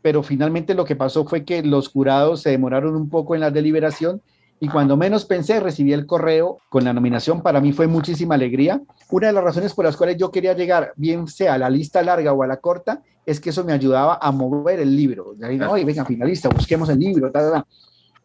pero 0.00 0.22
finalmente 0.22 0.74
lo 0.74 0.86
que 0.86 0.96
pasó 0.96 1.26
fue 1.26 1.44
que 1.44 1.62
los 1.62 1.88
jurados 1.88 2.40
se 2.40 2.50
demoraron 2.50 2.96
un 2.96 3.10
poco 3.10 3.34
en 3.34 3.42
la 3.42 3.50
deliberación 3.50 4.22
y 4.62 4.68
cuando 4.68 4.94
menos 4.94 5.24
pensé 5.24 5.58
recibí 5.58 5.94
el 5.94 6.04
correo 6.04 6.58
con 6.68 6.84
la 6.84 6.92
nominación. 6.92 7.40
Para 7.40 7.62
mí 7.62 7.72
fue 7.72 7.86
muchísima 7.86 8.34
alegría. 8.34 8.82
Una 9.10 9.28
de 9.28 9.32
las 9.32 9.42
razones 9.42 9.72
por 9.72 9.86
las 9.86 9.96
cuales 9.96 10.18
yo 10.18 10.30
quería 10.30 10.52
llegar, 10.52 10.92
bien 10.96 11.26
sea 11.28 11.54
a 11.54 11.58
la 11.58 11.70
lista 11.70 12.02
larga 12.02 12.34
o 12.34 12.42
a 12.42 12.46
la 12.46 12.58
corta, 12.58 13.02
es 13.24 13.40
que 13.40 13.50
eso 13.50 13.64
me 13.64 13.72
ayudaba 13.72 14.18
a 14.20 14.30
mover 14.32 14.78
el 14.78 14.94
libro. 14.94 15.32
De 15.34 15.46
ahí, 15.46 15.84
venga, 15.84 16.04
finalista, 16.04 16.50
busquemos 16.50 16.90
el 16.90 16.98
libro. 16.98 17.32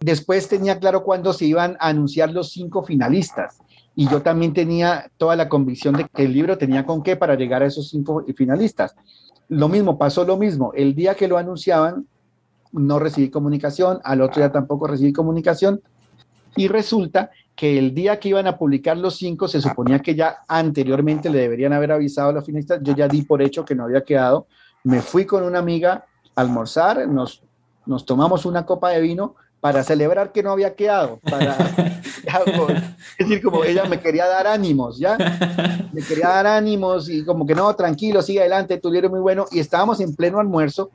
Después 0.01 0.49
tenía 0.49 0.77
claro 0.77 1.03
cuándo 1.03 1.31
se 1.31 1.45
iban 1.45 1.77
a 1.79 1.87
anunciar 1.87 2.31
los 2.31 2.51
cinco 2.51 2.83
finalistas. 2.83 3.59
Y 3.95 4.09
yo 4.09 4.21
también 4.21 4.53
tenía 4.53 5.09
toda 5.15 5.37
la 5.37 5.47
convicción 5.47 5.95
de 5.95 6.05
que 6.13 6.25
el 6.25 6.33
libro 6.33 6.57
tenía 6.57 6.85
con 6.85 7.01
qué 7.01 7.15
para 7.15 7.35
llegar 7.35 7.63
a 7.63 7.67
esos 7.67 7.89
cinco 7.89 8.25
finalistas. 8.35 8.93
Lo 9.47 9.69
mismo, 9.69 9.97
pasó 9.97 10.25
lo 10.25 10.35
mismo. 10.35 10.73
El 10.73 10.95
día 10.95 11.15
que 11.15 11.29
lo 11.29 11.37
anunciaban, 11.37 12.07
no 12.73 12.99
recibí 12.99 13.29
comunicación, 13.29 13.99
al 14.03 14.19
otro 14.19 14.41
día 14.41 14.51
tampoco 14.51 14.87
recibí 14.87 15.13
comunicación, 15.13 15.81
y 16.55 16.67
resulta 16.67 17.31
que 17.55 17.77
el 17.77 17.93
día 17.93 18.19
que 18.19 18.29
iban 18.29 18.47
a 18.47 18.57
publicar 18.57 18.97
los 18.97 19.15
cinco, 19.15 19.47
se 19.47 19.61
suponía 19.61 19.99
que 19.99 20.13
ya 20.13 20.39
anteriormente 20.47 21.29
le 21.29 21.39
deberían 21.39 21.73
haber 21.73 21.91
avisado 21.91 22.29
a 22.29 22.33
los 22.33 22.45
finalistas. 22.45 22.79
Yo 22.83 22.93
ya 22.93 23.07
di 23.07 23.21
por 23.21 23.41
hecho 23.41 23.63
que 23.63 23.75
no 23.75 23.85
había 23.85 24.03
quedado. 24.03 24.47
Me 24.83 25.01
fui 25.01 25.25
con 25.25 25.43
una 25.43 25.59
amiga 25.59 26.05
a 26.35 26.41
almorzar, 26.41 27.07
nos, 27.07 27.43
nos 27.85 28.05
tomamos 28.05 28.45
una 28.45 28.65
copa 28.65 28.89
de 28.89 29.01
vino 29.01 29.35
para 29.61 29.83
celebrar 29.83 30.31
que 30.31 30.43
no 30.43 30.51
había 30.51 30.75
quedado. 30.75 31.19
Para, 31.23 31.57
es 33.17 33.27
decir, 33.27 33.41
como 33.41 33.63
ella 33.63 33.85
me 33.85 33.99
quería 33.99 34.27
dar 34.27 34.47
ánimos, 34.47 34.99
¿ya? 34.99 35.17
Me 35.91 36.01
quería 36.01 36.27
dar 36.27 36.45
ánimos 36.45 37.09
y 37.09 37.23
como 37.23 37.47
que 37.47 37.55
no, 37.55 37.73
tranquilo, 37.75 38.21
sigue 38.21 38.41
adelante, 38.41 38.77
tuvieron 38.77 39.11
muy 39.11 39.21
bueno. 39.21 39.45
Y 39.51 39.59
estábamos 39.59 40.01
en 40.01 40.15
pleno 40.15 40.39
almuerzo 40.39 40.91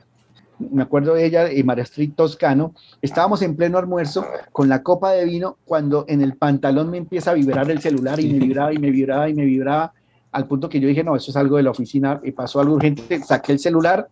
me 0.71 0.83
acuerdo 0.83 1.15
de 1.15 1.25
ella 1.25 1.53
y 1.53 1.63
María 1.63 1.85
Street 1.85 2.13
Toscano, 2.15 2.75
estábamos 3.01 3.43
en 3.43 3.57
pleno 3.57 3.79
almuerzo 3.79 4.25
con 4.53 4.69
la 4.69 4.83
copa 4.83 5.13
de 5.13 5.25
vino 5.25 5.57
cuando 5.65 6.05
en 6.09 6.21
el 6.21 6.37
pantalón 6.37 6.91
me 6.91 6.99
empieza 6.99 7.31
a 7.31 7.35
vibrar 7.35 7.71
el 7.71 7.81
celular 7.81 8.21
y 8.21 8.33
me 8.33 8.39
vibraba 8.39 8.73
y 8.73 8.79
me 8.79 8.91
vibraba 8.91 9.29
y 9.29 9.35
me 9.35 9.45
vibraba 9.45 9.93
al 10.33 10.47
punto 10.47 10.69
que 10.69 10.79
yo 10.79 10.87
dije, 10.87 11.03
no, 11.03 11.17
eso 11.17 11.31
es 11.31 11.37
algo 11.37 11.57
de 11.57 11.63
la 11.63 11.71
oficina 11.71 12.21
y 12.23 12.33
pasó 12.33 12.61
algo 12.61 12.75
urgente, 12.75 13.21
saqué 13.23 13.53
el 13.53 13.59
celular 13.59 14.09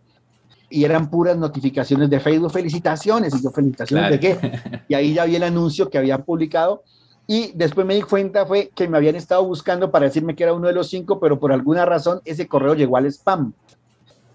y 0.69 0.83
eran 0.83 1.09
puras 1.09 1.37
notificaciones 1.37 2.09
de 2.09 2.19
Facebook, 2.19 2.51
felicitaciones, 2.51 3.33
y 3.35 3.41
yo, 3.41 3.51
felicitaciones 3.51 4.11
de 4.11 4.19
qué, 4.19 4.51
y 4.87 4.93
ahí 4.93 5.13
ya 5.13 5.25
vi 5.25 5.35
el 5.35 5.43
anuncio 5.43 5.89
que 5.89 5.97
había 5.97 6.17
publicado 6.17 6.83
y 7.25 7.51
después 7.53 7.85
me 7.85 7.95
di 7.95 8.01
cuenta 8.01 8.45
fue 8.45 8.71
que 8.73 8.87
me 8.87 8.97
habían 8.97 9.15
estado 9.15 9.45
buscando 9.45 9.91
para 9.91 10.05
decirme 10.05 10.35
que 10.35 10.43
era 10.43 10.53
uno 10.53 10.67
de 10.67 10.73
los 10.73 10.89
cinco, 10.89 11.19
pero 11.19 11.39
por 11.39 11.51
alguna 11.51 11.85
razón 11.85 12.21
ese 12.25 12.47
correo 12.47 12.73
llegó 12.73 12.97
al 12.97 13.05
spam 13.05 13.53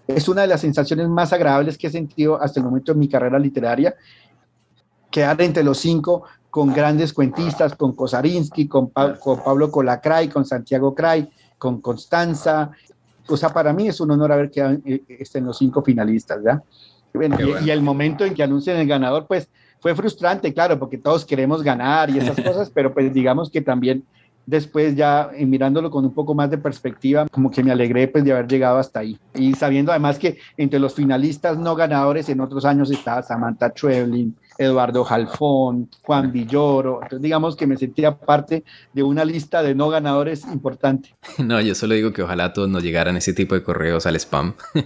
es 0.07 0.27
una 0.27 0.41
de 0.41 0.47
las 0.47 0.61
sensaciones 0.61 1.07
más 1.07 1.33
agradables 1.33 1.77
que 1.77 1.87
he 1.87 1.91
sentido 1.91 2.41
hasta 2.41 2.59
el 2.59 2.65
momento 2.65 2.91
en 2.91 2.99
mi 2.99 3.07
carrera 3.07 3.39
literaria. 3.39 3.95
Quedar 5.09 5.41
entre 5.41 5.63
los 5.63 5.77
cinco 5.77 6.23
con 6.49 6.73
grandes 6.73 7.11
cuentistas, 7.11 7.75
con 7.75 7.93
Kosarinsky, 7.93 8.67
con, 8.67 8.91
con 8.91 9.43
Pablo 9.43 9.71
Colacray, 9.71 10.29
con 10.29 10.45
Santiago 10.45 10.93
Cray, 10.93 11.29
con 11.57 11.81
Constanza. 11.81 12.71
O 13.27 13.35
sea, 13.35 13.49
para 13.49 13.73
mí 13.73 13.87
es 13.87 13.99
un 13.99 14.11
honor 14.11 14.31
haber 14.31 14.51
quedado 14.51 14.73
en, 14.73 15.03
este, 15.07 15.39
en 15.39 15.45
los 15.45 15.57
cinco 15.57 15.81
finalistas, 15.81 16.41
¿ya? 16.43 16.63
y, 17.63 17.69
el 17.69 17.81
momento 17.81 18.25
en 18.25 18.33
que 18.33 18.43
anuncian 18.43 18.77
el 18.77 18.87
ganador, 18.87 19.25
pues 19.27 19.49
fue 19.79 19.95
frustrante, 19.95 20.53
claro, 20.53 20.79
porque 20.79 20.97
todos 20.97 21.25
queremos 21.25 21.63
ganar 21.63 22.09
y 22.09 22.19
esas 22.19 22.35
cosas, 22.43 22.69
pero 22.69 22.93
pues 22.93 23.13
digamos 23.13 23.49
que 23.49 23.61
también 23.61 24.05
después 24.45 24.95
ya 24.95 25.29
eh, 25.35 25.45
mirándolo 25.45 25.89
con 25.89 26.05
un 26.05 26.13
poco 26.13 26.35
más 26.35 26.49
de 26.49 26.57
perspectiva, 26.57 27.27
como 27.31 27.51
que 27.51 27.63
me 27.63 27.71
alegré 27.71 28.07
pues 28.07 28.23
de 28.23 28.31
haber 28.31 28.47
llegado 28.47 28.77
hasta 28.77 28.99
ahí. 28.99 29.17
Y 29.33 29.53
sabiendo 29.53 29.91
además 29.91 30.19
que 30.19 30.37
entre 30.57 30.79
los 30.79 30.93
finalistas 30.93 31.57
no 31.57 31.75
ganadores 31.75 32.29
en 32.29 32.41
otros 32.41 32.65
años 32.65 32.91
estaba 32.91 33.21
Samantha 33.21 33.71
Trevlin, 33.71 34.35
Eduardo 34.57 35.03
Jalfón, 35.03 35.89
Juan 36.03 36.31
Villoro, 36.31 36.99
entonces 37.01 37.21
digamos 37.21 37.55
que 37.55 37.67
me 37.67 37.77
sentía 37.77 38.15
parte 38.17 38.63
de 38.93 39.03
una 39.03 39.25
lista 39.25 39.61
de 39.63 39.75
no 39.75 39.89
ganadores 39.89 40.45
importante. 40.45 41.15
No, 41.45 41.61
yo 41.61 41.75
solo 41.75 41.93
digo 41.93 42.11
que 42.11 42.23
ojalá 42.23 42.53
todos 42.53 42.69
nos 42.69 42.81
llegaran 42.81 43.17
ese 43.17 43.33
tipo 43.33 43.55
de 43.55 43.63
correos 43.63 44.05
al 44.05 44.15
spam. 44.15 44.55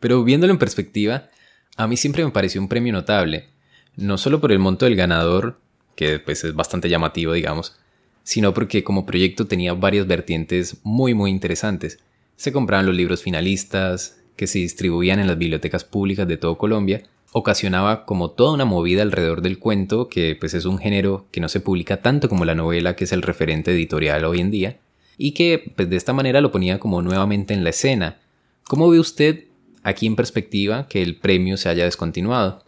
Pero 0.00 0.24
viéndolo 0.24 0.52
en 0.52 0.58
perspectiva, 0.58 1.28
a 1.76 1.86
mí 1.86 1.96
siempre 1.96 2.24
me 2.24 2.30
pareció 2.30 2.60
un 2.60 2.68
premio 2.68 2.92
notable, 2.92 3.48
no 3.96 4.18
solo 4.18 4.40
por 4.40 4.52
el 4.52 4.58
monto 4.58 4.84
del 4.84 4.96
ganador, 4.96 5.58
que 5.94 6.18
pues 6.18 6.44
es 6.44 6.54
bastante 6.54 6.88
llamativo, 6.88 7.32
digamos, 7.32 7.76
sino 8.22 8.54
porque 8.54 8.84
como 8.84 9.06
proyecto 9.06 9.46
tenía 9.46 9.74
varias 9.74 10.06
vertientes 10.06 10.78
muy 10.82 11.14
muy 11.14 11.30
interesantes. 11.30 11.98
Se 12.36 12.52
compraban 12.52 12.86
los 12.86 12.94
libros 12.94 13.22
finalistas, 13.22 14.20
que 14.36 14.46
se 14.46 14.58
distribuían 14.58 15.20
en 15.20 15.26
las 15.26 15.36
bibliotecas 15.36 15.84
públicas 15.84 16.26
de 16.26 16.38
todo 16.38 16.56
Colombia, 16.56 17.02
ocasionaba 17.32 18.04
como 18.06 18.30
toda 18.30 18.54
una 18.54 18.64
movida 18.64 19.02
alrededor 19.02 19.42
del 19.42 19.58
cuento, 19.58 20.08
que 20.08 20.36
pues 20.38 20.54
es 20.54 20.64
un 20.64 20.78
género 20.78 21.26
que 21.30 21.40
no 21.40 21.48
se 21.48 21.60
publica 21.60 22.02
tanto 22.02 22.28
como 22.28 22.44
la 22.44 22.54
novela, 22.54 22.96
que 22.96 23.04
es 23.04 23.12
el 23.12 23.22
referente 23.22 23.70
editorial 23.72 24.24
hoy 24.24 24.40
en 24.40 24.50
día, 24.50 24.78
y 25.18 25.32
que 25.32 25.72
pues 25.76 25.90
de 25.90 25.96
esta 25.96 26.12
manera 26.12 26.40
lo 26.40 26.50
ponía 26.50 26.80
como 26.80 27.02
nuevamente 27.02 27.54
en 27.54 27.64
la 27.64 27.70
escena. 27.70 28.18
¿Cómo 28.64 28.88
ve 28.88 28.98
usted 28.98 29.44
aquí 29.82 30.06
en 30.06 30.16
perspectiva 30.16 30.86
que 30.88 31.02
el 31.02 31.16
premio 31.16 31.56
se 31.56 31.68
haya 31.68 31.84
descontinuado? 31.84 32.64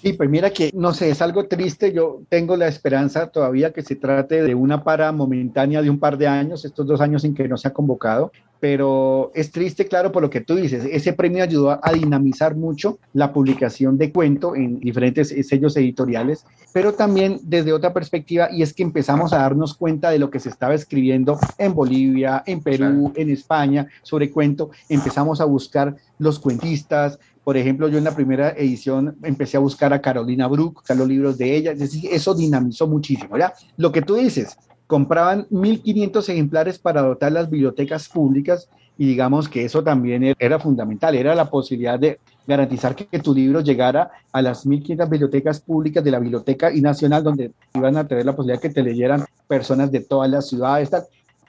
Sí, 0.00 0.12
pues 0.12 0.30
mira 0.30 0.50
que, 0.50 0.70
no 0.74 0.94
sé, 0.94 1.10
es 1.10 1.20
algo 1.20 1.46
triste. 1.46 1.92
Yo 1.92 2.22
tengo 2.28 2.56
la 2.56 2.68
esperanza 2.68 3.26
todavía 3.28 3.72
que 3.72 3.82
se 3.82 3.96
trate 3.96 4.42
de 4.42 4.54
una 4.54 4.84
para 4.84 5.10
momentánea 5.10 5.82
de 5.82 5.90
un 5.90 5.98
par 5.98 6.16
de 6.16 6.28
años, 6.28 6.64
estos 6.64 6.86
dos 6.86 7.00
años 7.00 7.24
en 7.24 7.34
que 7.34 7.48
no 7.48 7.56
se 7.56 7.68
ha 7.68 7.72
convocado. 7.72 8.30
pero 8.60 9.30
es 9.34 9.52
triste, 9.52 9.86
claro, 9.86 10.12
por 10.12 10.22
lo 10.22 10.30
que 10.30 10.40
tú 10.40 10.56
dices. 10.56 10.84
Ese 10.90 11.12
premio 11.12 11.42
ayudó 11.42 11.78
a 11.82 11.92
dinamizar 11.92 12.56
mucho 12.56 12.98
la 13.12 13.32
publicación 13.32 13.98
de 13.98 14.12
cuento 14.12 14.56
en 14.56 14.80
diferentes 14.80 15.34
sellos 15.46 15.76
editoriales, 15.76 16.44
pero 16.72 16.94
también 16.94 17.40
desde 17.42 17.72
otra 17.72 17.92
perspectiva, 17.92 18.48
y 18.50 18.62
es 18.62 18.74
que 18.74 18.82
empezamos 18.82 19.32
a 19.32 19.38
darnos 19.38 19.74
cuenta 19.74 20.10
de 20.10 20.18
lo 20.18 20.30
que 20.30 20.40
se 20.40 20.48
estaba 20.48 20.74
escribiendo 20.74 21.38
en 21.56 21.74
Bolivia, 21.74 22.42
en 22.46 22.60
Perú, 22.60 23.12
en 23.14 23.30
España 23.30 23.88
sobre 24.02 24.30
cuento. 24.30 24.70
Empezamos 24.88 25.40
a 25.40 25.44
buscar 25.44 25.96
los 26.18 26.38
cuentistas. 26.38 27.18
Por 27.48 27.56
ejemplo, 27.56 27.88
yo 27.88 27.96
en 27.96 28.04
la 28.04 28.14
primera 28.14 28.50
edición 28.50 29.16
empecé 29.22 29.56
a 29.56 29.60
buscar 29.60 29.90
a 29.94 30.02
Carolina 30.02 30.46
Brook, 30.48 30.82
a 30.86 30.94
los 30.94 31.08
libros 31.08 31.38
de 31.38 31.56
ella. 31.56 31.72
Es 31.72 31.78
decir, 31.78 32.10
eso 32.12 32.34
dinamizó 32.34 32.86
muchísimo. 32.86 33.38
¿ya? 33.38 33.54
Lo 33.78 33.90
que 33.90 34.02
tú 34.02 34.16
dices, 34.16 34.54
compraban 34.86 35.46
1.500 35.48 36.28
ejemplares 36.28 36.78
para 36.78 37.00
dotar 37.00 37.32
las 37.32 37.48
bibliotecas 37.48 38.06
públicas 38.10 38.68
y 38.98 39.06
digamos 39.06 39.48
que 39.48 39.64
eso 39.64 39.82
también 39.82 40.24
e-, 40.24 40.34
era 40.38 40.58
fundamental, 40.58 41.14
era 41.14 41.34
la 41.34 41.48
posibilidad 41.48 41.98
de 41.98 42.18
garantizar 42.46 42.94
que, 42.94 43.18
tu 43.18 43.32
libro 43.32 43.62
llegara 43.62 44.10
a 44.30 44.42
las 44.42 44.66
1.500 44.66 45.08
bibliotecas 45.08 45.58
públicas 45.58 46.04
de 46.04 46.10
la 46.10 46.18
Biblioteca 46.18 46.70
Nacional, 46.70 47.24
donde 47.24 47.52
iban 47.74 47.96
a 47.96 48.06
tener 48.06 48.26
la 48.26 48.36
posibilidad 48.36 48.60
que 48.60 48.68
te 48.68 48.82
leyeran 48.82 49.24
personas 49.46 49.90
de 49.90 50.00
todas 50.00 50.28
las 50.28 50.46
ciudades, 50.46 50.90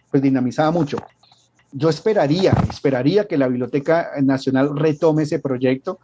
pues 0.09 0.23
dinamizaba 0.23 0.71
mucho. 0.71 0.95
Yo 1.71 1.89
esperaría, 1.89 2.51
esperaría 2.69 3.27
que 3.27 3.37
la 3.37 3.47
Biblioteca 3.47 4.11
Nacional 4.21 4.75
retome 4.75 5.23
ese 5.23 5.39
proyecto. 5.39 5.99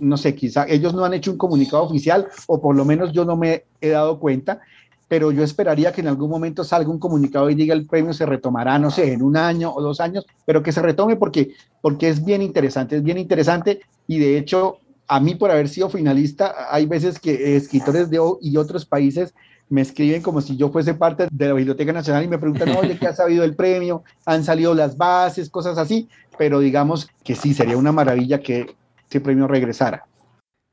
No 0.00 0.16
sé, 0.16 0.34
quizá 0.34 0.66
ellos 0.68 0.94
no 0.94 1.04
han 1.04 1.14
hecho 1.14 1.30
un 1.30 1.38
comunicado 1.38 1.84
oficial 1.84 2.28
o 2.46 2.60
por 2.60 2.76
lo 2.76 2.84
menos 2.84 3.12
yo 3.12 3.24
no 3.24 3.36
me 3.36 3.64
he 3.80 3.88
dado 3.88 4.18
cuenta, 4.20 4.60
pero 5.08 5.32
yo 5.32 5.42
esperaría 5.42 5.92
que 5.92 6.02
en 6.02 6.08
algún 6.08 6.30
momento 6.30 6.62
salga 6.62 6.90
un 6.90 6.98
comunicado 6.98 7.48
y 7.48 7.54
diga 7.54 7.74
el 7.74 7.86
premio 7.86 8.12
se 8.12 8.26
retomará, 8.26 8.78
no 8.78 8.90
sé, 8.90 9.12
en 9.14 9.22
un 9.22 9.36
año 9.36 9.74
o 9.74 9.80
dos 9.80 10.00
años, 10.00 10.26
pero 10.44 10.62
que 10.62 10.72
se 10.72 10.82
retome 10.82 11.16
porque, 11.16 11.54
porque 11.80 12.10
es 12.10 12.22
bien 12.22 12.42
interesante, 12.42 12.96
es 12.96 13.02
bien 13.02 13.16
interesante 13.16 13.80
y 14.06 14.18
de 14.18 14.36
hecho 14.36 14.78
a 15.08 15.20
mí 15.20 15.34
por 15.34 15.50
haber 15.50 15.70
sido 15.70 15.88
finalista, 15.88 16.54
hay 16.70 16.84
veces 16.84 17.18
que 17.18 17.56
escritores 17.56 18.10
de 18.10 18.20
y 18.42 18.56
otros 18.58 18.84
países 18.84 19.32
me 19.68 19.80
escriben 19.80 20.22
como 20.22 20.40
si 20.40 20.56
yo 20.56 20.70
fuese 20.70 20.94
parte 20.94 21.28
de 21.30 21.48
la 21.48 21.54
Biblioteca 21.54 21.92
Nacional 21.92 22.24
y 22.24 22.28
me 22.28 22.38
preguntan, 22.38 22.70
oye, 22.76 22.98
¿qué 22.98 23.06
ha 23.06 23.14
sabido 23.14 23.44
el 23.44 23.54
premio? 23.54 24.02
¿Han 24.24 24.44
salido 24.44 24.74
las 24.74 24.96
bases? 24.96 25.50
Cosas 25.50 25.78
así, 25.78 26.08
pero 26.38 26.60
digamos 26.60 27.08
que 27.24 27.34
sí, 27.34 27.54
sería 27.54 27.76
una 27.76 27.92
maravilla 27.92 28.40
que 28.40 28.74
ese 29.08 29.20
premio 29.20 29.46
regresara. 29.46 30.06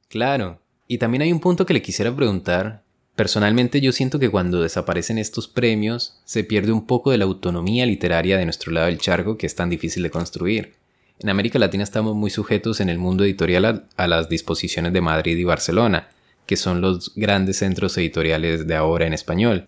Claro, 0.07 0.59
y 0.87 0.97
también 0.97 1.23
hay 1.23 1.31
un 1.31 1.39
punto 1.39 1.65
que 1.65 1.73
le 1.73 1.81
quisiera 1.81 2.15
preguntar 2.15 2.85
Personalmente 3.15 3.79
yo 3.79 3.93
siento 3.93 4.19
que 4.19 4.29
cuando 4.29 4.61
desaparecen 4.61 5.17
estos 5.17 5.47
premios 5.47 6.19
se 6.25 6.43
pierde 6.43 6.73
un 6.73 6.85
poco 6.85 7.11
de 7.11 7.17
la 7.17 7.23
autonomía 7.23 7.85
literaria 7.85 8.37
de 8.37 8.43
nuestro 8.43 8.73
lado 8.73 8.87
del 8.87 8.97
charco 8.97 9.37
que 9.37 9.45
es 9.45 9.55
tan 9.55 9.69
difícil 9.69 10.03
de 10.03 10.09
construir. 10.09 10.73
En 11.19 11.29
América 11.29 11.57
Latina 11.57 11.85
estamos 11.85 12.13
muy 12.13 12.29
sujetos 12.29 12.81
en 12.81 12.89
el 12.89 12.97
mundo 12.97 13.23
editorial 13.23 13.87
a, 13.95 14.07
las 14.07 14.27
disposiciones 14.27 14.91
de 14.91 14.99
Madrid 14.99 15.37
y 15.37 15.45
Barcelona, 15.45 16.09
que 16.45 16.55
son 16.55 16.81
los 16.81 17.13
grandes 17.15 17.57
centros 17.57 17.97
editoriales 17.97 18.67
de 18.67 18.75
ahora 18.75 19.07
en 19.07 19.13
español. 19.13 19.67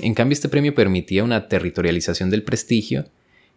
En 0.00 0.14
cambio 0.14 0.34
este 0.34 0.48
premio 0.48 0.74
permitía 0.74 1.24
una 1.24 1.48
territorialización 1.48 2.30
del 2.30 2.42
prestigio 2.42 3.06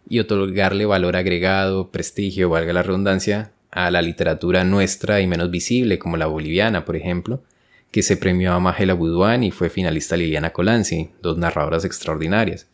y 0.08 0.18
otorgarle 0.18 0.86
valor 0.86 1.16
agregado, 1.16 1.90
prestigio, 1.90 2.48
valga 2.48 2.72
la 2.72 2.82
redundancia, 2.82 3.52
a 3.70 3.90
la 3.90 4.02
literatura 4.02 4.64
nuestra 4.64 5.20
y 5.20 5.26
menos 5.26 5.50
visible 5.50 5.98
como 5.98 6.16
la 6.16 6.26
boliviana, 6.26 6.84
por 6.84 6.94
ejemplo, 6.94 7.42
que 7.90 8.02
se 8.02 8.16
premió 8.16 8.52
a 8.52 8.60
Magela 8.60 8.94
Budwan 8.94 9.44
y 9.44 9.50
fue 9.50 9.70
finalista 9.70 10.16
Liliana 10.16 10.52
Colanzi, 10.52 11.10
dos 11.22 11.38
narradoras 11.38 11.84
extraordinarias. 11.84 12.66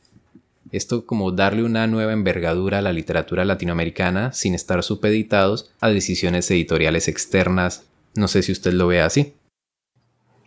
Esto 0.70 1.06
como 1.06 1.32
darle 1.32 1.62
una 1.62 1.86
nueva 1.86 2.12
envergadura 2.12 2.78
a 2.78 2.82
la 2.82 2.92
literatura 2.92 3.44
latinoamericana 3.44 4.32
sin 4.32 4.54
estar 4.54 4.82
supeditados 4.82 5.70
a 5.80 5.88
decisiones 5.88 6.50
editoriales 6.50 7.08
externas. 7.08 7.84
No 8.14 8.28
sé 8.28 8.42
si 8.42 8.52
usted 8.52 8.72
lo 8.72 8.88
ve 8.88 9.00
así. 9.00 9.34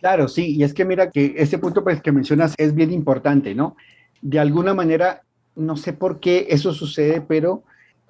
Claro, 0.02 0.26
sí, 0.26 0.56
y 0.56 0.64
es 0.64 0.74
que 0.74 0.84
mira 0.84 1.10
que 1.10 1.32
ese 1.36 1.58
punto 1.58 1.84
pues, 1.84 2.02
que 2.02 2.10
mencionas 2.10 2.54
es 2.58 2.74
bien 2.74 2.92
importante, 2.92 3.54
¿no? 3.54 3.76
De 4.20 4.40
alguna 4.40 4.74
manera, 4.74 5.22
no 5.54 5.76
sé 5.76 5.92
por 5.92 6.18
qué 6.18 6.48
eso 6.50 6.72
sucede, 6.72 7.20
pero 7.20 7.62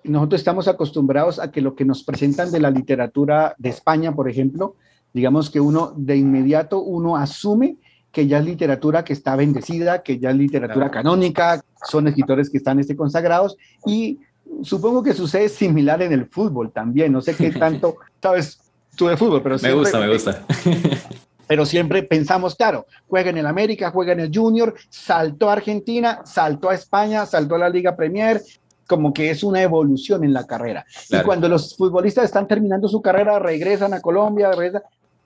nosotros 0.03 0.41
estamos 0.41 0.69
acostumbrados 0.69 1.39
a 1.39 1.51
que 1.51 1.61
lo 1.61 1.75
que 1.75 1.85
nos 1.85 2.03
presentan 2.03 2.51
de 2.51 2.61
la 2.61 2.71
literatura 2.71 3.55
de 3.59 3.69
España, 3.69 4.15
por 4.15 4.31
ejemplo, 4.31 4.75
digamos 5.13 5.51
que 5.51 5.61
uno 5.61 5.93
de 5.95 6.17
inmediato 6.17 6.81
uno 6.81 7.19
asume 7.19 7.77
que 8.11 8.27
ya 8.27 8.39
es 8.39 8.47
literatura 8.47 9.05
que 9.05 9.13
está 9.13 9.37
bendecida, 9.37 10.03
que 10.03 10.19
ya 10.19 10.31
es 10.31 10.37
literatura 10.37 10.91
canónica, 10.91 11.63
son 11.87 12.09
escritores 12.09 12.49
que 12.49 12.57
están 12.57 12.79
este, 12.79 12.97
consagrados 12.97 13.59
y 13.85 14.19
supongo 14.63 15.03
que 15.03 15.13
sucede 15.13 15.51
similar 15.51 16.01
en 16.01 16.13
el 16.13 16.25
fútbol 16.25 16.73
también, 16.73 17.13
no 17.13 17.21
sé 17.21 17.37
qué 17.37 17.51
tanto, 17.59 17.97
sabes, 18.23 18.61
tú 18.97 19.09
de 19.09 19.19
fútbol, 19.19 19.43
pero 19.43 19.57
me 19.63 19.75
gusta, 19.75 20.01
me 20.01 20.11
gusta. 20.11 20.47
Pero 21.47 21.67
siempre 21.67 22.03
pensamos, 22.03 22.55
claro, 22.55 22.87
juega 23.09 23.31
en 23.31 23.39
el 23.39 23.47
América, 23.47 23.91
juega 23.91 24.13
en 24.13 24.21
el 24.21 24.31
Junior, 24.33 24.75
saltó 24.89 25.51
a 25.51 25.55
Argentina, 25.55 26.21
saltó 26.25 26.71
a 26.71 26.75
España, 26.75 27.27
saltó 27.27 27.57
a 27.57 27.59
la 27.59 27.69
Liga 27.69 27.97
Premier, 27.97 28.43
como 28.87 29.13
que 29.13 29.31
es 29.31 29.43
una 29.43 29.63
evolución 29.63 30.25
en 30.25 30.33
la 30.33 30.47
carrera. 30.47 30.85
Y 31.11 31.21
cuando 31.23 31.49
los 31.49 31.77
futbolistas 31.77 32.25
están 32.25 32.47
terminando 32.47 32.89
su 32.89 33.01
carrera, 33.01 33.39
regresan 33.39 33.95
a 33.95 34.01
Colombia, 34.01 34.51
regresan, 34.53 34.83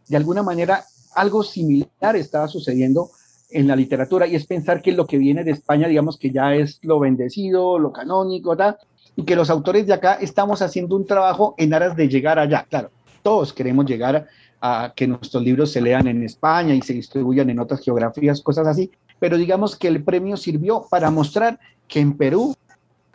de 0.09 0.17
alguna 0.17 0.43
manera 0.43 0.85
algo 1.15 1.43
similar 1.43 2.15
estaba 2.15 2.47
sucediendo 2.47 3.11
en 3.51 3.67
la 3.67 3.77
literatura 3.77 4.27
y 4.27 4.35
es 4.35 4.47
pensar 4.47 4.83
que 4.83 4.93
lo 4.93 5.07
que 5.07 5.19
viene 5.19 5.45
de 5.45 5.53
España, 5.53 5.89
digamos 5.89 6.19
que 6.19 6.31
ya 6.31 6.55
es 6.55 6.79
lo 6.83 6.99
bendecido, 6.99 7.79
lo 7.79 7.93
canónico, 7.93 8.57
tal, 8.57 8.77
y 9.15 9.25
que 9.25 9.37
los 9.37 9.51
autores 9.51 9.87
de 9.87 9.95
acá 9.95 10.15
estamos 10.21 10.63
haciendo 10.63 10.97
un 10.97 11.07
trabajo 11.07 11.55
en 11.57 11.73
aras 11.73 11.97
de 11.97 12.09
llegar 12.09 12.39
allá. 12.39 12.67
Claro, 12.69 12.91
todos 13.23 13.53
queremos 13.53 13.87
llegar 13.87 14.27
a 14.61 14.92
que 14.95 15.07
nuestros 15.07 15.42
libros 15.42 15.73
se 15.73 15.81
lean 15.81 16.07
en 16.07 16.23
España 16.23 16.75
y 16.75 16.83
se 16.83 16.95
distribuyan 16.95 17.51
en 17.51 17.61
otras 17.61 17.81
geografías, 17.81 18.40
cosas 18.40 18.66
así, 18.66 18.90
pero 19.19 19.37
digamos 19.37 19.77
que 19.77 19.88
el 19.88 20.03
premio 20.03 20.37
sirvió 20.37 20.87
para 20.90 21.11
mostrar 21.11 21.59
que 21.88 22.01
en 22.01 22.16
Perú 22.16 22.55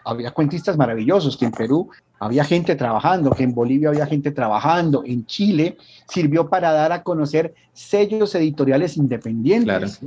había 0.04 0.32
cuentistas 0.32 0.78
maravillosos, 0.78 1.38
que 1.38 1.46
en 1.46 1.52
Perú 1.52 1.90
había 2.20 2.44
gente 2.44 2.76
trabajando, 2.76 3.32
que 3.32 3.44
en 3.44 3.54
Bolivia 3.54 3.90
había 3.90 4.06
gente 4.06 4.32
trabajando, 4.32 5.04
en 5.06 5.26
Chile 5.26 5.78
sirvió 6.08 6.50
para 6.50 6.72
dar 6.72 6.92
a 6.92 7.04
conocer 7.04 7.54
sellos 7.74 8.36
editoriales 8.36 8.98
independientes. 8.98 10.00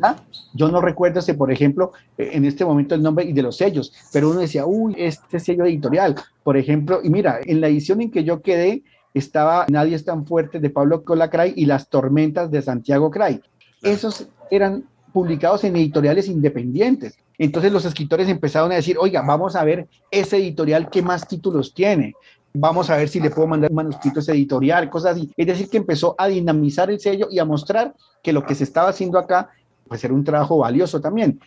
Yo 0.53 0.69
no 0.69 0.81
recuerdo 0.81 1.21
ese, 1.21 1.35
por 1.35 1.51
ejemplo, 1.51 1.93
eh, 2.19 2.31
en 2.33 2.45
este 2.45 2.65
momento 2.65 2.95
el 2.95 3.03
nombre 3.03 3.25
y 3.25 3.33
de 3.33 3.43
los 3.43 3.57
sellos, 3.57 3.93
pero 4.13 4.31
uno 4.31 4.41
decía, 4.41 4.67
uy, 4.67 4.95
este 4.97 5.41
sello 5.41 5.65
editorial, 5.65 6.15
por 6.43 6.57
ejemplo, 6.57 7.01
y 7.03 7.11
mira, 7.11 7.41
en 7.45 7.61
la 7.61 7.69
edición 7.69 8.01
en 8.01 8.11
que 8.11 8.25
yo 8.25 8.43
quedé 8.43 8.83
estaba 9.15 9.65
Nadie 9.69 9.95
es 9.95 10.05
tan 10.05 10.27
fuerte 10.27 10.59
de 10.59 10.71
Pablo 10.71 11.05
Colacray 11.05 11.55
y 11.57 11.67
Las 11.67 11.89
tormentas 11.89 12.51
de 12.51 12.61
Santiago 12.61 13.11
Cray. 13.11 13.41
Esos 13.81 14.29
eran 14.51 14.85
publicados 15.13 15.63
en 15.65 15.77
editoriales 15.77 16.29
independientes. 16.29 17.17
Entonces 17.39 17.73
los 17.73 17.85
escritores 17.85 18.29
empezaron 18.29 18.73
a 18.73 18.77
decir, 18.77 18.97
oiga, 18.99 19.23
vamos 19.23 19.57
a 19.57 19.65
ver 19.65 19.87
ese 20.11 20.37
editorial 20.37 20.91
qué 20.91 21.03
más 21.03 21.27
títulos 21.27 21.73
tiene. 21.73 22.15
Vamos 22.53 22.91
a 22.91 22.97
ver 22.97 23.09
si 23.09 23.21
le 23.21 23.31
puedo 23.31 23.49
mandar 23.49 23.71
un 23.71 23.77
manuscrito 23.77 24.21
ese 24.21 24.33
editorial, 24.33 24.91
cosas 24.91 25.13
así. 25.17 25.33
Es 25.37 25.47
decir, 25.47 25.69
que 25.69 25.77
empezó 25.77 26.15
a 26.19 26.29
dinamizar 26.29 26.91
el 26.91 27.01
sello 27.01 27.29
y 27.31 27.39
a 27.39 27.45
mostrar 27.45 27.95
que 28.23 28.33
lo 28.33 28.45
que 28.45 28.55
se 28.55 28.65
estaba 28.65 28.91
haciendo 28.91 29.19
acá, 29.19 29.51
pues 29.89 30.05
era 30.05 30.15
un 30.15 30.25
trabajo 30.25 30.59
valioso 30.59 31.01
también. 31.01 31.41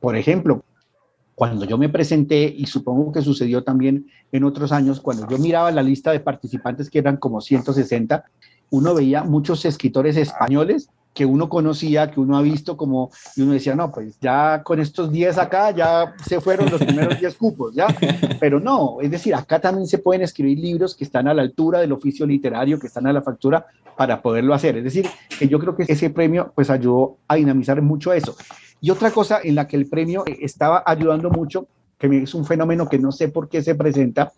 Por 0.00 0.16
ejemplo, 0.16 0.64
cuando 1.38 1.64
yo 1.66 1.78
me 1.78 1.88
presenté, 1.88 2.52
y 2.52 2.66
supongo 2.66 3.12
que 3.12 3.22
sucedió 3.22 3.62
también 3.62 4.08
en 4.32 4.42
otros 4.42 4.72
años, 4.72 5.00
cuando 5.00 5.28
yo 5.28 5.38
miraba 5.38 5.70
la 5.70 5.84
lista 5.84 6.10
de 6.10 6.18
participantes, 6.18 6.90
que 6.90 6.98
eran 6.98 7.16
como 7.16 7.40
160, 7.40 8.24
uno 8.70 8.92
veía 8.92 9.22
muchos 9.22 9.64
escritores 9.64 10.16
españoles 10.16 10.90
que 11.14 11.24
uno 11.24 11.48
conocía, 11.48 12.10
que 12.10 12.18
uno 12.18 12.36
ha 12.36 12.42
visto 12.42 12.76
como, 12.76 13.12
y 13.36 13.42
uno 13.42 13.52
decía, 13.52 13.76
no, 13.76 13.92
pues 13.92 14.18
ya 14.20 14.64
con 14.64 14.80
estos 14.80 15.12
10 15.12 15.38
acá 15.38 15.70
ya 15.70 16.12
se 16.26 16.40
fueron 16.40 16.72
los 16.72 16.82
primeros 16.82 17.20
10 17.20 17.36
cupos, 17.36 17.72
¿ya? 17.72 17.86
Pero 18.40 18.58
no, 18.58 19.00
es 19.00 19.12
decir, 19.12 19.32
acá 19.32 19.60
también 19.60 19.86
se 19.86 19.98
pueden 19.98 20.22
escribir 20.22 20.58
libros 20.58 20.96
que 20.96 21.04
están 21.04 21.28
a 21.28 21.34
la 21.34 21.42
altura 21.42 21.78
del 21.78 21.92
oficio 21.92 22.26
literario, 22.26 22.80
que 22.80 22.88
están 22.88 23.06
a 23.06 23.12
la 23.12 23.22
factura 23.22 23.64
para 23.96 24.20
poderlo 24.20 24.54
hacer. 24.54 24.76
Es 24.76 24.82
decir, 24.82 25.06
que 25.38 25.46
yo 25.46 25.60
creo 25.60 25.76
que 25.76 25.84
ese 25.86 26.10
premio 26.10 26.52
pues 26.52 26.68
ayudó 26.68 27.18
a 27.28 27.36
dinamizar 27.36 27.80
mucho 27.80 28.12
eso. 28.12 28.36
Y 28.80 28.90
otra 28.90 29.10
cosa 29.10 29.40
en 29.42 29.54
la 29.54 29.66
que 29.66 29.76
el 29.76 29.88
premio 29.88 30.24
estaba 30.40 30.82
ayudando 30.86 31.30
mucho, 31.30 31.66
que 31.98 32.22
es 32.22 32.34
un 32.34 32.44
fenómeno 32.44 32.88
que 32.88 32.98
no 32.98 33.12
sé 33.12 33.28
por 33.28 33.48
qué 33.48 33.62
se 33.62 33.74
presenta, 33.74 34.32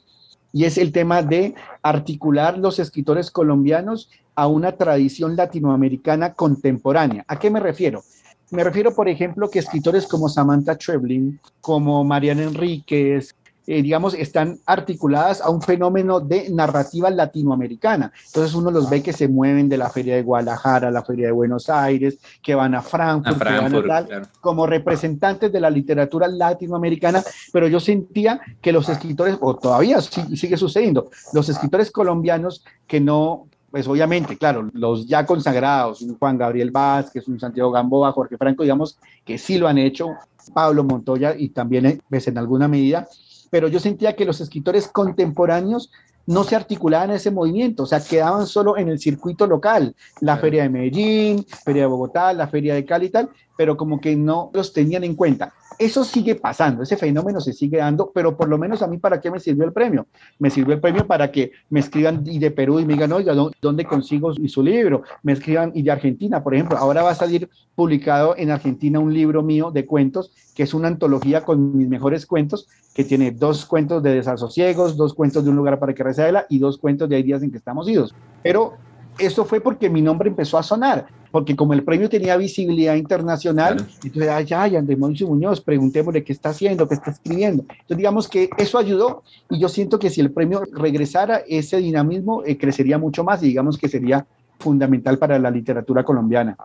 y 0.53 0.65
es 0.65 0.79
el 0.79 0.93
tema 0.93 1.23
de 1.23 1.55
articular 1.83 2.59
los 2.59 2.79
escritores 2.79 3.31
colombianos 3.31 4.11
a 4.35 4.47
una 4.47 4.73
tradición 4.73 5.37
latinoamericana 5.37 6.35
contemporánea. 6.35 7.25
¿A 7.29 7.39
qué 7.39 7.51
me 7.51 7.61
refiero? 7.61 8.03
Me 8.51 8.65
refiero, 8.65 8.93
por 8.95 9.09
ejemplo, 9.09 9.49
que 9.49 9.61
escritores 9.61 10.09
como 10.09 10.29
Samantha 10.29 10.77
Trebling, 10.77 11.39
como 11.61 12.03
Mariana 12.03 12.43
Enríquez, 12.43 13.37
eh, 13.71 13.83
digamos, 13.83 14.15
están 14.15 14.59
articuladas 14.67 15.41
a 15.41 15.49
un 15.49 15.63
fenómeno 15.63 16.19
de 16.19 16.51
narrativa 16.51 17.09
latinoamericana. 17.09 18.11
Entonces 18.27 18.53
uno 18.53 18.73
los 18.73 18.91
ve 18.91 19.01
que 19.01 19.13
se 19.13 19.29
mueven 19.29 19.69
de 19.69 19.79
la 19.79 19.89
Feria 19.89 20.17
de 20.17 20.23
Guadalajara 20.23 20.89
a 20.89 20.91
la 20.91 21.05
Feria 21.05 21.27
de 21.27 21.33
Buenos 21.33 21.71
Aires, 21.71 22.19
que 22.43 22.57
van 22.57 22.75
a 22.75 22.83
Frankfurt, 22.83 23.39
que 23.39 23.45
van 23.45 23.75
a 23.77 23.87
tal, 23.87 24.29
como 24.41 24.67
representantes 24.67 25.53
de 25.53 25.61
la 25.61 25.71
literatura 25.71 26.27
latinoamericana, 26.27 27.23
pero 27.53 27.69
yo 27.69 27.79
sentía 27.79 28.41
que 28.61 28.73
los 28.73 28.89
escritores, 28.89 29.39
o 29.41 29.55
todavía 29.55 30.01
sigue 30.01 30.57
sucediendo, 30.57 31.09
los 31.33 31.49
escritores 31.49 31.93
colombianos 31.93 32.65
que 32.89 32.99
no 32.99 33.47
pues 33.71 33.87
obviamente, 33.87 34.37
claro, 34.37 34.69
los 34.73 35.07
ya 35.07 35.25
consagrados, 35.25 36.03
un 36.03 36.19
Juan 36.19 36.37
Gabriel 36.37 36.73
Vázquez, 36.73 37.29
un 37.29 37.39
Santiago 37.39 37.71
Gamboa, 37.71 38.11
Jorge 38.11 38.37
Franco, 38.37 38.65
digamos 38.65 38.99
que 39.25 39.39
sí 39.39 39.59
lo 39.59 39.69
han 39.69 39.79
hecho, 39.79 40.09
Pablo 40.53 40.83
Montoya 40.83 41.37
y 41.39 41.51
también 41.51 42.03
pues, 42.11 42.27
en 42.27 42.39
alguna 42.39 42.67
medida, 42.67 43.07
pero 43.51 43.69
yo 43.69 43.81
sentía 43.81 44.17
que 44.17 44.25
los 44.25 44.41
escritores 44.41 44.89
contemporáneos 44.89 45.91
no 46.27 46.45
se 46.45 46.55
articulaban 46.55 47.11
en 47.11 47.17
ese 47.17 47.31
movimiento, 47.31 47.83
o 47.83 47.87
sea, 47.87 48.01
quedaban 48.01 48.47
solo 48.47 48.79
en 48.79 48.89
el 48.89 49.01
circuito 49.01 49.47
local, 49.47 49.97
la 50.21 50.37
Feria 50.37 50.63
de 50.63 50.69
Medellín, 50.69 51.45
Feria 51.65 51.83
de 51.83 51.89
Bogotá, 51.89 52.33
la 52.33 52.47
Feria 52.47 52.75
de 52.75 52.85
Cali 52.85 53.07
y 53.07 53.11
tal, 53.11 53.31
pero 53.57 53.77
como 53.77 54.01
que 54.01 54.15
no 54.15 54.51
los 54.55 54.73
tenían 54.73 55.03
en 55.05 55.17
cuenta. 55.17 55.53
Eso 55.81 56.05
sigue 56.05 56.35
pasando, 56.35 56.83
ese 56.83 56.99
fenómeno 56.99 57.41
se 57.41 57.55
sigue 57.55 57.79
dando, 57.79 58.11
pero 58.15 58.37
por 58.37 58.51
lo 58.51 58.59
menos 58.59 58.83
a 58.83 58.87
mí, 58.87 58.99
¿para 58.99 59.19
qué 59.19 59.31
me 59.31 59.41
sirvió 59.41 59.65
el 59.65 59.73
premio? 59.73 60.07
Me 60.39 60.51
sirvió 60.51 60.75
el 60.75 60.81
premio 60.81 61.07
para 61.07 61.33
que 61.33 61.53
me 61.71 61.81
escriban 61.81 62.23
y 62.27 62.39
de 62.39 62.51
Perú 62.51 62.81
y 62.81 62.85
me 62.85 62.93
digan, 62.93 63.11
oiga, 63.13 63.35
¿dónde 63.63 63.87
consigo 63.87 64.35
su 64.35 64.63
libro? 64.63 65.05
Me 65.23 65.33
escriban 65.33 65.73
y 65.75 65.83
de 65.83 65.91
Argentina, 65.91 66.43
por 66.43 66.55
ejemplo, 66.55 66.77
ahora 66.77 67.03
va 67.03 67.13
a 67.13 67.15
salir 67.15 67.49
publicado 67.75 68.35
en 68.37 68.51
Argentina 68.51 68.99
un 68.99 69.15
libro 69.15 69.43
mío 69.43 69.71
de 69.71 69.87
cuentos, 69.87 70.33
que 70.55 70.65
es 70.65 70.75
una 70.75 70.89
antología 70.89 71.47
con 71.47 71.75
mis 71.75 71.89
mejores 71.89 72.27
cuentos, 72.27 72.69
que 72.93 73.05
tiene 73.05 73.31
dos 73.31 73.65
cuentos 73.65 74.03
de 74.03 74.17
desasosiegos, 74.17 74.99
dos 74.99 75.15
cuentos 75.15 75.45
de 75.45 75.51
un 75.51 75.57
lugar 75.57 75.79
para 75.79 75.95
que 75.95 76.05
recela 76.05 76.45
y 76.51 76.59
dos 76.59 76.77
cuentos 76.77 77.09
de 77.09 77.17
hay 77.17 77.23
días 77.23 77.43
en 77.43 77.51
que 77.51 77.57
estamos 77.57 77.89
idos. 77.89 78.15
Pero 78.43 78.75
eso 79.21 79.45
fue 79.45 79.61
porque 79.61 79.91
mi 79.91 80.03
nombre 80.03 80.29
empezó 80.29 80.59
a 80.59 80.63
sonar 80.63 81.07
porque 81.31 81.55
como 81.55 81.73
el 81.73 81.85
premio 81.85 82.09
tenía 82.09 82.37
visibilidad 82.37 82.97
internacional, 82.97 83.87
entonces, 84.03 84.29
ay, 84.29 84.47
ay, 84.55 84.77
Andrés 84.77 84.99
Mauricio 84.99 85.29
Muñoz, 85.29 85.61
preguntémosle 85.61 86.25
qué 86.25 86.33
está 86.33 86.51
haciendo, 86.51 86.89
qué 86.89 86.95
está 86.95 87.13
escribiendo. 87.13 87.63
Entonces, 87.63 87.97
digamos 87.97 88.29
que 88.29 88.51
eso 88.59 88.79
ayudó 88.79 89.23
y 89.49 89.61
yo 89.61 89.69
siento 89.69 89.99
que 89.99 90.11
si 90.11 90.21
el 90.21 90.33
premio 90.33 90.63
regresara, 90.73 91.43
ese 91.47 91.77
dinamismo 91.79 92.43
eh, 92.45 92.59
crecería 92.59 92.99
mucho 92.99 93.25
más 93.25 93.43
y 93.43 93.47
digamos 93.47 93.79
que 93.79 93.89
sería 93.89 94.27
fundamental 94.59 95.19
para 95.19 95.39
la 95.39 95.51
literatura 95.51 96.05
colombiana. 96.05 96.57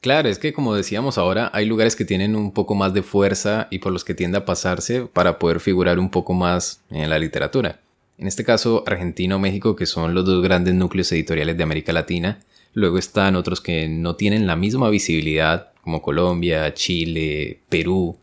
Claro, 0.00 0.28
es 0.28 0.38
que 0.38 0.52
como 0.52 0.74
decíamos 0.74 1.18
ahora, 1.18 1.50
hay 1.52 1.66
lugares 1.66 1.96
que 1.96 2.04
tienen 2.04 2.36
un 2.36 2.52
poco 2.52 2.74
más 2.74 2.94
de 2.94 3.02
fuerza 3.02 3.66
y 3.70 3.80
por 3.80 3.92
los 3.92 4.04
que 4.04 4.14
tiende 4.14 4.38
a 4.38 4.44
pasarse 4.44 5.06
para 5.06 5.38
poder 5.38 5.60
figurar 5.60 5.98
un 5.98 6.08
poco 6.08 6.34
más 6.34 6.82
en 6.88 7.10
la 7.10 7.18
literatura. 7.18 7.80
En 8.18 8.26
este 8.26 8.44
caso, 8.44 8.84
Argentina 8.86 9.36
o 9.36 9.38
México, 9.38 9.76
que 9.76 9.86
son 9.86 10.14
los 10.14 10.24
dos 10.24 10.42
grandes 10.42 10.74
núcleos 10.74 11.10
editoriales 11.12 11.56
de 11.56 11.62
América 11.62 11.92
Latina, 11.92 12.40
Luego 12.74 12.98
están 12.98 13.36
otros 13.36 13.60
que 13.60 13.88
no 13.88 14.16
tienen 14.16 14.46
la 14.46 14.56
misma 14.56 14.90
visibilidad, 14.90 15.72
como 15.82 16.02
Colombia, 16.02 16.74
Chile, 16.74 17.60
Perú, 17.68 18.18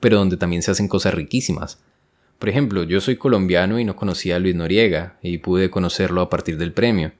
pero 0.00 0.16
donde 0.16 0.36
también 0.36 0.62
se 0.62 0.70
hacen 0.70 0.88
cosas 0.88 1.14
riquísimas. 1.14 1.82
Por 2.38 2.48
ejemplo, 2.48 2.84
yo 2.84 3.00
soy 3.00 3.16
colombiano 3.16 3.78
y 3.78 3.84
no 3.84 3.96
conocía 3.96 4.36
a 4.36 4.38
Luis 4.38 4.54
Noriega, 4.54 5.18
y 5.22 5.38
pude 5.38 5.70
conocerlo 5.70 6.22
a 6.22 6.30
partir 6.30 6.56
del 6.56 6.72
premio. 6.72 7.12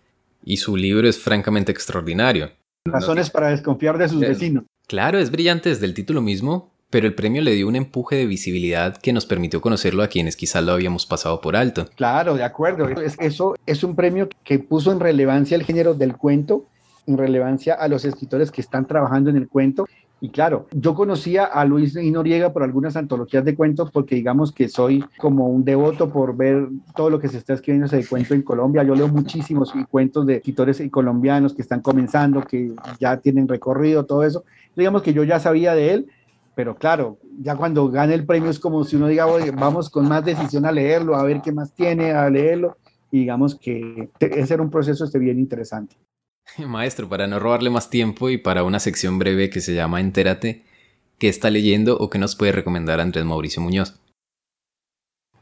Y 0.43 0.57
su 0.57 0.77
libro 0.77 1.07
es 1.07 1.19
francamente 1.19 1.71
extraordinario. 1.73 2.51
Razones 2.87 3.29
para 3.29 3.51
desconfiar 3.51 3.99
de 3.99 4.09
sus 4.09 4.21
vecinos. 4.21 4.65
Claro, 4.87 5.19
es 5.19 5.31
brillante 5.31 5.69
desde 5.69 5.85
el 5.85 5.93
título 5.93 6.23
mismo, 6.23 6.70
pero 6.91 7.07
el 7.07 7.15
premio 7.15 7.41
le 7.41 7.53
dio 7.53 7.69
un 7.69 7.77
empuje 7.77 8.17
de 8.17 8.27
visibilidad 8.27 8.97
que 8.97 9.13
nos 9.13 9.25
permitió 9.25 9.61
conocerlo 9.61 10.03
a 10.03 10.09
quienes 10.09 10.37
quizás 10.37 10.65
lo 10.65 10.73
habíamos 10.73 11.07
pasado 11.07 11.41
por 11.41 11.57
alto. 11.57 11.87
Claro, 11.95 12.35
de 12.35 12.45
acuerdo. 12.45 12.89
Eso 13.19 13.55
es 13.65 13.85
un 13.85 13.95
premio 13.95 14.29
que 14.45 14.59
puso 14.59 14.91
en 14.93 15.01
relevancia 15.01 15.57
el 15.57 15.63
género 15.63 15.95
del 15.95 16.17
cuento, 16.17 16.67
en 17.07 17.17
relevancia 17.17 17.75
a 17.75 17.89
los 17.89 18.05
escritores 18.05 18.51
que 18.51 18.61
están 18.61 18.87
trabajando 18.87 19.31
en 19.31 19.37
el 19.37 19.49
cuento. 19.49 19.87
Y 20.23 20.29
claro, 20.29 20.67
yo 20.73 20.95
conocía 20.95 21.45
a 21.45 21.65
Luis 21.65 21.97
y 21.97 22.11
Noriega 22.11 22.53
por 22.53 22.63
algunas 22.63 22.95
antologías 22.95 23.43
de 23.43 23.55
cuentos 23.55 23.91
porque 23.91 24.17
digamos 24.17 24.53
que 24.53 24.69
soy 24.69 25.03
como 25.17 25.49
un 25.49 25.65
devoto 25.65 26.11
por 26.11 26.37
ver 26.37 26.69
todo 26.95 27.09
lo 27.09 27.19
que 27.19 27.29
se 27.29 27.39
está 27.39 27.55
escribiendo 27.55 27.87
ese 27.87 28.07
cuento 28.07 28.35
en 28.35 28.43
Colombia. 28.43 28.83
Yo 28.83 28.95
leo 28.95 29.09
muchísimos 29.09 29.73
cuentos 29.91 30.27
de 30.27 30.37
escritores 30.37 30.83
colombianos 30.91 31.55
que 31.55 31.63
están 31.63 31.81
comenzando, 31.81 32.43
que 32.43 32.73
ya 32.99 33.17
tienen 33.17 33.49
recorrido, 33.49 34.05
todo 34.05 34.23
eso. 34.23 34.45
Digamos 34.77 35.03
que 35.03 35.15
yo 35.15 35.25
ya 35.25 35.41
sabía 35.41 35.75
de 35.75 35.95
él, 35.95 36.07
pero 36.61 36.77
claro, 36.77 37.19
ya 37.39 37.57
cuando 37.57 37.89
gane 37.89 38.13
el 38.13 38.27
premio 38.27 38.51
es 38.51 38.61
como 38.61 38.85
si 38.85 38.97
uno 38.97 39.07
diga, 39.07 39.25
vamos 39.55 39.89
con 39.89 40.07
más 40.07 40.23
decisión 40.23 40.67
a 40.67 40.73
leerlo, 40.73 41.17
a 41.17 41.23
ver 41.23 41.41
qué 41.41 41.53
más 41.53 41.73
tiene, 41.73 42.13
a 42.13 42.29
leerlo, 42.29 42.77
y 43.11 43.21
digamos 43.21 43.55
que 43.55 44.11
ese 44.21 44.53
era 44.53 44.63
un 44.63 44.69
proceso 44.69 45.07
este 45.07 45.19
bien 45.19 45.39
interesante. 45.39 45.97
Maestro, 46.67 47.09
para 47.09 47.27
no 47.27 47.39
robarle 47.39 47.71
más 47.71 47.89
tiempo 47.89 48.29
y 48.29 48.37
para 48.37 48.63
una 48.63 48.79
sección 48.79 49.19
breve 49.19 49.49
que 49.49 49.63
se 49.63 49.73
llama 49.73 50.03
Entérate, 50.03 50.67
¿qué 51.19 51.31
está 51.31 51.49
leyendo 51.49 51.97
o 51.97 52.11
qué 52.11 52.19
nos 52.19 52.37
puede 52.37 52.53
recomendar 52.53 53.01
Andrés 53.01 53.25
Mauricio 53.25 53.63
Muñoz? 53.63 53.99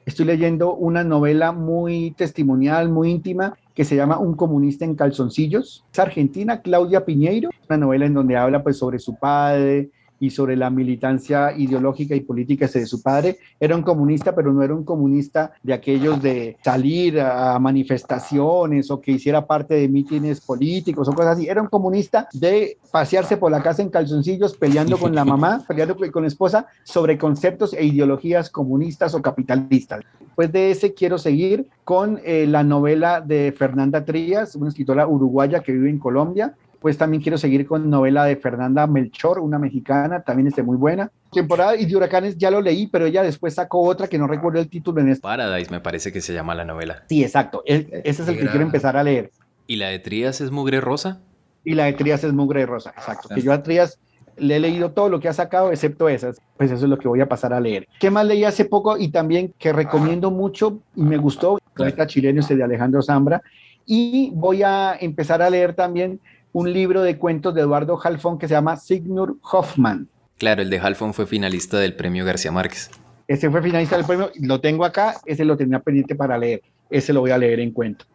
Estoy 0.06 0.26
leyendo 0.26 0.72
una 0.72 1.02
novela 1.02 1.50
muy 1.50 2.12
testimonial, 2.12 2.90
muy 2.90 3.10
íntima, 3.10 3.58
que 3.74 3.84
se 3.84 3.96
llama 3.96 4.20
Un 4.20 4.36
comunista 4.36 4.84
en 4.84 4.94
calzoncillos. 4.94 5.84
Es 5.92 5.98
argentina, 5.98 6.62
Claudia 6.62 7.04
Piñeiro, 7.04 7.50
una 7.68 7.76
novela 7.76 8.06
en 8.06 8.14
donde 8.14 8.36
habla 8.36 8.62
pues 8.62 8.78
sobre 8.78 9.00
su 9.00 9.16
padre, 9.16 9.90
y 10.20 10.30
sobre 10.30 10.56
la 10.56 10.70
militancia 10.70 11.52
ideológica 11.56 12.14
y 12.14 12.20
política 12.20 12.66
de 12.66 12.86
su 12.86 13.02
padre. 13.02 13.38
Era 13.60 13.76
un 13.76 13.82
comunista, 13.82 14.34
pero 14.34 14.52
no 14.52 14.62
era 14.62 14.74
un 14.74 14.84
comunista 14.84 15.52
de 15.62 15.72
aquellos 15.72 16.20
de 16.22 16.56
salir 16.62 17.20
a 17.20 17.58
manifestaciones 17.58 18.90
o 18.90 19.00
que 19.00 19.12
hiciera 19.12 19.46
parte 19.46 19.74
de 19.74 19.88
mítines 19.88 20.40
políticos 20.40 21.08
o 21.08 21.12
cosas 21.12 21.36
así. 21.36 21.48
Era 21.48 21.62
un 21.62 21.68
comunista 21.68 22.28
de 22.32 22.78
pasearse 22.90 23.36
por 23.36 23.50
la 23.50 23.62
casa 23.62 23.82
en 23.82 23.90
calzoncillos 23.90 24.56
peleando 24.56 24.98
con 24.98 25.14
la 25.14 25.24
mamá, 25.24 25.64
peleando 25.68 25.96
con 26.10 26.22
la 26.22 26.28
esposa 26.28 26.66
sobre 26.84 27.18
conceptos 27.18 27.72
e 27.74 27.84
ideologías 27.84 28.50
comunistas 28.50 29.14
o 29.14 29.22
capitalistas. 29.22 30.00
Después 30.20 30.52
de 30.52 30.70
ese 30.70 30.94
quiero 30.94 31.18
seguir 31.18 31.68
con 31.84 32.20
eh, 32.24 32.46
la 32.46 32.62
novela 32.62 33.20
de 33.20 33.52
Fernanda 33.56 34.04
Trías, 34.04 34.54
una 34.54 34.68
escritora 34.68 35.06
uruguaya 35.06 35.60
que 35.60 35.72
vive 35.72 35.90
en 35.90 35.98
Colombia, 35.98 36.54
pues 36.80 36.96
también 36.96 37.22
quiero 37.22 37.38
seguir 37.38 37.66
con 37.66 37.90
novela 37.90 38.24
de 38.24 38.36
Fernanda 38.36 38.86
Melchor, 38.86 39.40
una 39.40 39.58
mexicana, 39.58 40.22
también 40.22 40.46
está 40.48 40.62
muy 40.62 40.76
buena. 40.76 41.10
Temporada 41.32 41.76
y 41.76 41.86
de 41.86 41.96
huracanes 41.96 42.38
ya 42.38 42.50
lo 42.50 42.60
leí, 42.60 42.86
pero 42.86 43.06
ella 43.06 43.22
después 43.22 43.54
sacó 43.54 43.82
otra 43.82 44.06
que 44.06 44.18
no 44.18 44.26
recuerdo 44.26 44.60
el 44.60 44.68
título 44.68 45.00
en 45.00 45.10
este. 45.10 45.22
Paradise 45.22 45.70
me 45.70 45.80
parece 45.80 46.12
que 46.12 46.20
se 46.20 46.32
llama 46.32 46.54
la 46.54 46.64
novela. 46.64 47.02
Sí, 47.08 47.22
exacto. 47.22 47.62
ese 47.64 47.88
es 48.04 48.28
el 48.28 48.38
que 48.38 48.46
quiero 48.46 48.62
empezar 48.62 48.96
a 48.96 49.02
leer. 49.02 49.30
¿Y 49.66 49.76
la 49.76 49.88
de 49.88 49.98
Trías 49.98 50.40
es 50.40 50.50
Mugre 50.50 50.80
Rosa? 50.80 51.20
Y 51.64 51.74
la 51.74 51.84
de 51.84 51.92
Trías 51.92 52.24
es 52.24 52.32
Mugre 52.32 52.64
Rosa, 52.64 52.90
exacto. 52.96 53.28
Que 53.34 53.42
yo 53.42 53.52
a 53.52 53.62
Trías 53.62 53.98
le 54.38 54.56
he 54.56 54.60
leído 54.60 54.92
todo 54.92 55.08
lo 55.08 55.20
que 55.20 55.28
ha 55.28 55.32
sacado, 55.32 55.70
excepto 55.70 56.08
esas. 56.08 56.40
Pues 56.56 56.70
eso 56.70 56.84
es 56.84 56.90
lo 56.90 56.98
que 56.98 57.08
voy 57.08 57.20
a 57.20 57.28
pasar 57.28 57.52
a 57.52 57.60
leer. 57.60 57.88
¿Qué 57.98 58.10
más 58.10 58.24
leí 58.24 58.44
hace 58.44 58.64
poco 58.64 58.96
y 58.96 59.08
también 59.08 59.52
que 59.58 59.72
recomiendo 59.72 60.30
mucho 60.30 60.80
y 60.94 61.02
me 61.02 61.16
gustó? 61.16 61.58
Poeta 61.76 62.06
chileno 62.06 62.40
este 62.40 62.56
de 62.56 62.64
Alejandro 62.64 63.02
Zambra. 63.02 63.42
Y 63.84 64.30
voy 64.34 64.62
a 64.62 64.96
empezar 65.00 65.42
a 65.42 65.50
leer 65.50 65.74
también 65.74 66.20
un 66.52 66.72
libro 66.72 67.02
de 67.02 67.18
cuentos 67.18 67.54
de 67.54 67.62
Eduardo 67.62 67.98
Halfon 68.02 68.38
que 68.38 68.48
se 68.48 68.54
llama 68.54 68.76
Signor 68.76 69.36
Hoffman. 69.42 70.08
Claro, 70.38 70.62
el 70.62 70.70
de 70.70 70.78
Halfon 70.78 71.14
fue 71.14 71.26
finalista 71.26 71.78
del 71.78 71.94
premio 71.94 72.24
García 72.24 72.52
Márquez. 72.52 72.90
Ese 73.26 73.50
fue 73.50 73.62
finalista 73.62 73.96
del 73.96 74.06
premio, 74.06 74.30
lo 74.40 74.60
tengo 74.60 74.84
acá, 74.84 75.16
ese 75.26 75.44
lo 75.44 75.56
tenía 75.56 75.80
pendiente 75.80 76.14
para 76.14 76.38
leer, 76.38 76.62
ese 76.88 77.12
lo 77.12 77.20
voy 77.20 77.30
a 77.30 77.38
leer 77.38 77.60
en 77.60 77.72
cuento. 77.72 78.06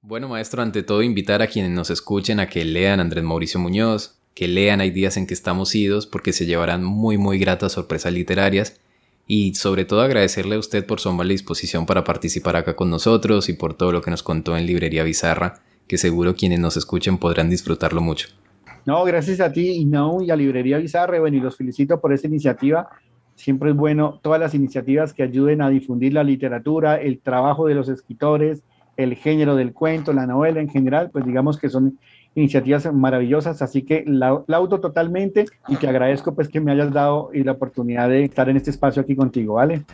Bueno, 0.00 0.28
maestro, 0.28 0.62
ante 0.62 0.84
todo 0.84 1.02
invitar 1.02 1.42
a 1.42 1.48
quienes 1.48 1.72
nos 1.72 1.90
escuchen 1.90 2.38
a 2.38 2.48
que 2.48 2.64
lean 2.64 3.00
Andrés 3.00 3.24
Mauricio 3.24 3.58
Muñoz, 3.58 4.18
que 4.34 4.46
lean 4.46 4.80
Hay 4.80 4.90
días 4.90 5.16
en 5.16 5.26
que 5.26 5.34
estamos 5.34 5.74
idos, 5.74 6.06
porque 6.06 6.32
se 6.32 6.46
llevarán 6.46 6.84
muy, 6.84 7.18
muy 7.18 7.38
gratas 7.40 7.72
sorpresas 7.72 8.12
literarias. 8.12 8.80
Y 9.26 9.54
sobre 9.56 9.84
todo 9.84 10.00
agradecerle 10.00 10.54
a 10.54 10.58
usted 10.58 10.86
por 10.86 11.00
su 11.00 11.08
amable 11.08 11.34
disposición 11.34 11.84
para 11.84 12.04
participar 12.04 12.56
acá 12.56 12.76
con 12.76 12.88
nosotros 12.88 13.48
y 13.48 13.54
por 13.54 13.74
todo 13.74 13.90
lo 13.90 14.00
que 14.00 14.10
nos 14.12 14.22
contó 14.22 14.56
en 14.56 14.64
Librería 14.64 15.02
Bizarra 15.02 15.60
que 15.88 15.98
seguro 15.98 16.34
quienes 16.34 16.60
nos 16.60 16.76
escuchen 16.76 17.18
podrán 17.18 17.50
disfrutarlo 17.50 18.00
mucho. 18.00 18.28
No, 18.86 19.04
gracias 19.04 19.40
a 19.40 19.52
ti 19.52 19.70
y 19.70 19.84
no 19.84 20.22
y 20.22 20.30
a 20.30 20.36
Librería 20.36 20.78
Bizarre, 20.78 21.20
bueno, 21.20 21.36
y 21.36 21.40
los 21.40 21.56
felicito 21.56 22.00
por 22.00 22.12
esta 22.12 22.26
iniciativa. 22.26 22.88
Siempre 23.34 23.70
es 23.70 23.76
bueno 23.76 24.20
todas 24.22 24.40
las 24.40 24.54
iniciativas 24.54 25.12
que 25.12 25.22
ayuden 25.22 25.62
a 25.62 25.68
difundir 25.68 26.12
la 26.12 26.24
literatura, 26.24 26.96
el 26.96 27.20
trabajo 27.20 27.66
de 27.66 27.74
los 27.74 27.88
escritores, 27.88 28.62
el 28.96 29.14
género 29.14 29.56
del 29.56 29.72
cuento, 29.72 30.12
la 30.12 30.26
novela 30.26 30.60
en 30.60 30.68
general, 30.68 31.10
pues 31.10 31.24
digamos 31.24 31.58
que 31.58 31.68
son 31.68 31.98
iniciativas 32.34 32.92
maravillosas, 32.92 33.62
así 33.62 33.82
que 33.82 34.04
la, 34.06 34.42
laudo 34.46 34.80
totalmente 34.80 35.46
y 35.68 35.76
te 35.76 35.88
agradezco 35.88 36.34
pues 36.34 36.48
que 36.48 36.60
me 36.60 36.72
hayas 36.72 36.92
dado 36.92 37.30
la 37.32 37.52
oportunidad 37.52 38.08
de 38.08 38.24
estar 38.24 38.48
en 38.48 38.56
este 38.56 38.70
espacio 38.70 39.02
aquí 39.02 39.14
contigo, 39.16 39.54
¿vale? 39.54 39.84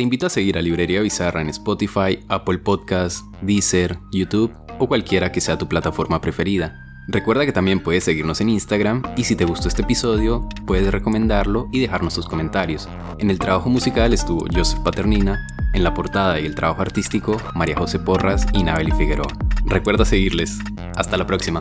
Te 0.00 0.04
invito 0.04 0.28
a 0.28 0.30
seguir 0.30 0.56
a 0.56 0.62
Librería 0.62 1.02
Bizarra 1.02 1.42
en 1.42 1.50
Spotify, 1.50 2.20
Apple 2.28 2.56
Podcasts, 2.56 3.22
Deezer, 3.42 3.98
YouTube 4.10 4.50
o 4.78 4.88
cualquiera 4.88 5.30
que 5.30 5.42
sea 5.42 5.58
tu 5.58 5.68
plataforma 5.68 6.22
preferida. 6.22 6.74
Recuerda 7.08 7.44
que 7.44 7.52
también 7.52 7.80
puedes 7.80 8.04
seguirnos 8.04 8.40
en 8.40 8.48
Instagram 8.48 9.02
y 9.18 9.24
si 9.24 9.36
te 9.36 9.44
gustó 9.44 9.68
este 9.68 9.82
episodio, 9.82 10.48
puedes 10.64 10.90
recomendarlo 10.90 11.68
y 11.70 11.80
dejarnos 11.80 12.14
tus 12.14 12.24
comentarios. 12.24 12.88
En 13.18 13.28
el 13.28 13.38
trabajo 13.38 13.68
musical 13.68 14.14
estuvo 14.14 14.46
Joseph 14.50 14.80
Paternina, 14.80 15.38
en 15.74 15.84
la 15.84 15.92
portada 15.92 16.40
y 16.40 16.46
el 16.46 16.54
trabajo 16.54 16.80
artístico 16.80 17.36
María 17.54 17.76
José 17.76 17.98
Porras 17.98 18.46
y 18.54 18.62
Nabeli 18.62 18.92
Figueroa. 18.92 19.28
Recuerda 19.66 20.06
seguirles. 20.06 20.60
Hasta 20.96 21.18
la 21.18 21.26
próxima. 21.26 21.60